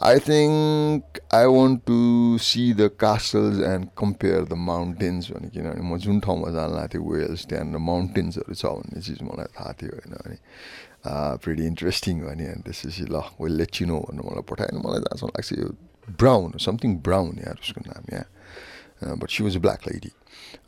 I 0.02 0.18
think 0.26 1.20
I 1.34 1.46
want 1.46 1.80
to 1.86 1.98
see 2.42 2.62
the 2.74 2.90
castles 2.98 3.62
and 3.62 3.86
compare 3.98 4.40
the 4.50 4.58
mountains 4.58 5.30
भने 5.30 5.48
किनभने 5.54 5.82
म 5.86 5.98
जुन 6.02 6.18
ठाउँमा 6.26 6.50
जान 6.50 6.70
लागेको 6.74 6.98
थिएँ 6.98 7.06
वेल्स 7.12 7.46
त्यहाँनिर 7.46 7.78
माउन्टेन्सहरू 7.78 8.54
छ 8.54 8.64
भन्ने 8.66 9.02
चिज 9.06 9.22
मलाई 9.22 9.48
थाहा 9.54 9.72
थियो 9.78 9.94
होइन। 9.94 10.14
अनि 10.18 10.36
प्रिटी 11.42 11.64
इन्ट्रेस्टिङ 11.66 12.14
भने 12.26 12.46
अनि 12.46 12.62
त्यसपछि 12.66 13.04
ल 13.06 13.22
वेल 13.38 13.52
लेट 13.58 13.70
चिनो 13.70 13.98
भन्नु 14.10 14.22
मलाई 14.26 14.42
पठायो। 14.50 14.78
मलाई 14.82 15.00
जहाँसम्म 15.06 15.30
लाग्छ 15.38 15.50
यो 15.62 15.68
ब्राउन 16.18 16.58
समथिङ 16.58 16.90
ब्राउन 17.06 17.38
यार 17.46 17.56
उसको 17.62 17.80
नाम 17.86 18.04
यहाँ 18.12 19.16
but 19.22 19.28
she 19.30 19.40
was 19.44 19.56
black 19.62 19.86
lady 19.88 20.10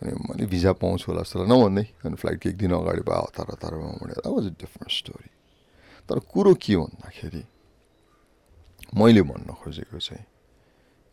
अनि 0.03 0.13
मैले 0.13 0.47
भिजा 0.47 0.73
पाउँछु 0.73 1.13
होला 1.13 1.23
जस्तो 1.23 1.45
नभन्दै 1.45 1.87
अनि 2.05 2.15
फ्लाइटको 2.15 2.49
एक 2.49 2.57
दिन 2.57 2.73
अगाडि 2.73 3.03
भयो 3.03 3.23
हतार 3.29 3.47
हतारमा 3.53 3.89
मैले 4.01 4.15
that 4.15 4.27
was 4.27 4.47
a 4.47 4.55
different 4.61 4.93
story 4.93 5.31
तर 6.09 6.19
कुरो 6.19 6.55
के 6.55 6.77
भन्दाखेरि 6.77 7.43
मैले 8.95 9.23
भन्न 9.23 9.49
खोजेको 9.61 9.99
चाहिँ 9.99 10.25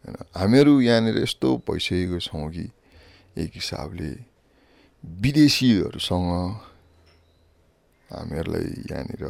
होइन 0.04 0.16
हामीहरू 0.36 0.74
यहाँनिर 0.82 1.18
यस्तो 1.18 1.58
भइसकेको 1.68 2.20
छौँ 2.20 2.50
कि 2.52 2.66
एक 3.38 3.52
हिसाबले 3.56 4.12
विदेशीहरूसँग 5.04 6.30
हामीहरूलाई 8.10 8.70
यहाँनिर 8.92 9.24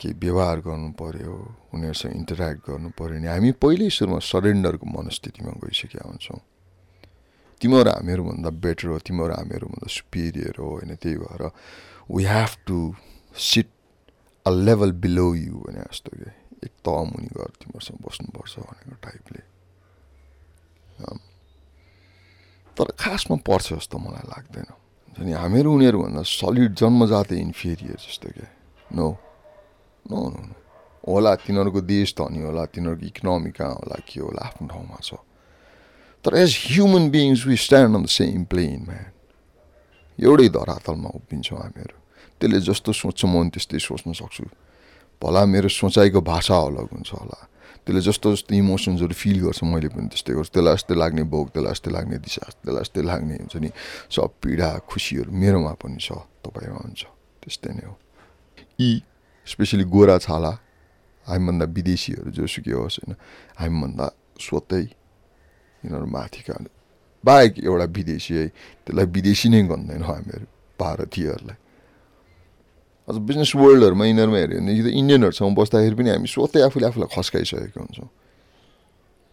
केही 0.00 0.14
व्यवहार 0.14 0.58
पऱ्यो 1.00 1.34
उनीहरूसँग 1.74 2.12
इन्टरेक्ट 2.16 2.64
पऱ्यो 2.70 2.88
भने 2.98 3.28
हामी 3.28 3.50
पहिल्यै 3.52 3.90
सुरुमा 3.90 4.18
सरेन्डरको 4.18 4.86
मनस्थितिमा 4.86 5.52
गइसकेका 5.64 6.08
हुन्छौँ। 6.08 6.40
तिमीहरू 7.60 7.90
हामीहरूभन्दा 7.90 8.50
बेटर 8.64 8.88
हो 8.88 8.98
तिमीहरू 9.06 9.34
हामीहरूभन्दा 9.34 9.88
सुपिरियर 9.88 10.54
हो 10.58 10.68
होइन 10.70 10.94
त्यही 10.96 11.16
भएर 11.22 11.42
we 12.10 12.24
have 12.24 12.52
to 12.66 12.78
sit 13.36 13.68
a 14.46 14.50
level 14.50 14.92
below 15.04 15.28
you 15.34 15.56
भने 15.64 15.80
जस्तो 15.82 16.10
कि 16.16 16.30
एक 16.66 16.72
त 16.84 16.88
मुनि 17.10 17.28
गएर 17.36 17.52
तिमीहरूसँग 17.60 17.98
बस्नुपर्छ 18.04 18.54
भनेको 18.60 18.96
टाइपले 19.06 19.42
तर 22.76 22.88
खासमा 22.98 23.36
पर्छ 23.44 23.72
जस्तो 23.72 23.98
मलाई 23.98 24.26
लाग्दैन 24.28 24.70
अनि 25.16 25.32
हामीहरू 25.32 25.68
उनीहरूभन्दा 25.74 26.22
सलिड 26.22 26.72
जन्मजातै 26.74 27.36
इन्फेरियर 27.40 27.98
जस्तो 28.00 28.28
क्या 28.36 28.48
नो। 28.96 29.08
नो 30.04 30.18
नो 30.28 30.42
होला 31.08 31.34
तिनीहरूको 31.44 31.80
देश 31.80 32.14
धनी 32.18 32.40
होला 32.42 32.64
तिनीहरूको 32.72 33.06
इकोनोमी 33.06 33.50
कहाँ 33.52 33.74
होला 33.74 33.96
के 34.08 34.20
होला 34.20 34.42
आफ्नो 34.48 34.68
ठाउँमा 34.68 34.98
छ 35.02 35.14
तर 36.24 36.36
as 36.36 36.50
human 36.68 37.10
beings 37.10 37.46
we 37.46 37.56
stand 37.56 37.96
on 37.96 38.02
the 38.04 38.06
same 38.06 38.44
plane 38.44 38.80
man 38.88 39.10
एउटै 40.18 40.48
धरातलमा 40.48 41.10
उभिन्छौँ 41.16 41.58
हामीहरू। 41.58 41.96
त्यसले 42.40 42.60
जस्तो 42.60 42.92
सोच्छ 42.92 43.24
म 43.24 43.48
त्यस्तै 43.48 43.78
सोच्न 43.78 44.12
सक्छु। 44.12 44.44
भला 45.22 45.44
मेरो 45.44 45.68
सोचाइको 45.68 46.20
भाषा 46.20 46.56
अलग 46.68 46.88
हुन्छ 46.92 47.10
होला। 47.12 47.38
त्यसले 47.84 48.00
जस्तो 48.00 48.26
जस्तो 48.36 48.52
इमोसन्सहरू 48.54 49.14
फिल 49.16 49.38
गर्छ 49.44 49.60
मैले 49.64 49.88
पनि 49.88 50.08
त्यस्तै 50.12 50.32
गर्छु। 50.36 50.52
त्यसलाई 50.52 50.76
जस्तै 50.76 50.94
लाग्ने 51.00 51.22
भोग 51.32 51.46
त्यसलाई 51.56 51.72
जस्तै 51.72 51.90
लाग्ने 51.96 52.16
दिशा 52.20 52.44
त्यसलाई 52.52 52.84
जस्तै 52.84 53.02
लाग्ने 53.08 53.34
हुन्छ 53.40 53.56
नि 53.64 53.70
सब 54.12 54.30
पीडा 54.44 54.68
खुसीहरू 54.88 55.30
मेरोमा 55.32 55.72
पनि 55.80 55.98
छ 56.00 56.20
तपाईँमा 56.44 56.80
हुन्छ 56.84 57.00
त्यस्तै 57.40 57.72
नै 57.76 57.84
हो। 57.88 57.94
यी 58.80 58.90
स्पेसली 59.48 59.84
गोरा 59.84 60.16
छाला 60.20 60.52
हामीभन्दा 61.26 61.66
विदेशीहरू 61.76 62.28
जोसुकै 62.36 62.72
होस् 62.76 62.96
होइन? 63.00 63.12
हामीभन्दा 63.60 64.06
स्वतै 64.36 64.84
यिनीहरू 65.82 66.06
माथिका 66.06 66.54
बाहेक 67.24 67.58
एउटा 67.60 67.86
विदेशी 67.96 68.34
है 68.34 68.46
त्यसलाई 68.84 69.06
विदेशी 69.16 69.48
नै 69.48 69.62
गन्दैनौँ 69.68 70.08
हामीहरू 70.08 70.46
भारतीयहरूलाई 70.78 71.58
अझ 73.08 73.16
बिजनेस 73.22 73.52
वर्ल्डहरूमा 73.56 74.04
यिनीहरूमा 74.06 74.38
हेऱ्यो 74.38 74.58
भने 74.60 74.72
यो 74.72 74.86
इन्डियनहरूसँग 74.94 75.56
बस्दाखेरि 75.56 75.94
पनि 75.94 76.10
हामी 76.10 76.28
स्वतै 76.30 76.60
आफूले 76.66 76.86
आफूलाई 76.86 77.08
खस्काइसकेको 77.10 77.80
हुन्छौँ 77.80 78.08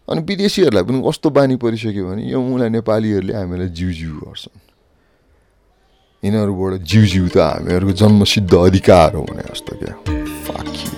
अनि 0.07 0.21
विदेशीहरूलाई 0.23 0.83
पनि 0.83 0.99
कस्तो 1.03 1.29
बानी 1.29 1.55
परिसक्यो 1.59 2.03
भने 2.09 2.23
यो 2.31 2.39
मुला 2.41 2.67
नेपालीहरूले 2.73 3.33
हामीलाई 3.33 3.69
जिउ 3.71 3.89
जिउ 3.93 4.13
गर्छन् 4.23 4.59
यिनीहरूबाट 6.23 6.73
जिउ 6.83 7.03
जिउ 7.05 7.25
त 7.27 7.37
हामीहरूको 7.39 7.93
जन्मसिद्ध 7.93 8.53
अधिकार 8.57 9.09
हो 9.15 9.23
भने 9.23 9.43
जस्तो 9.45 9.73
क्या 9.81 10.96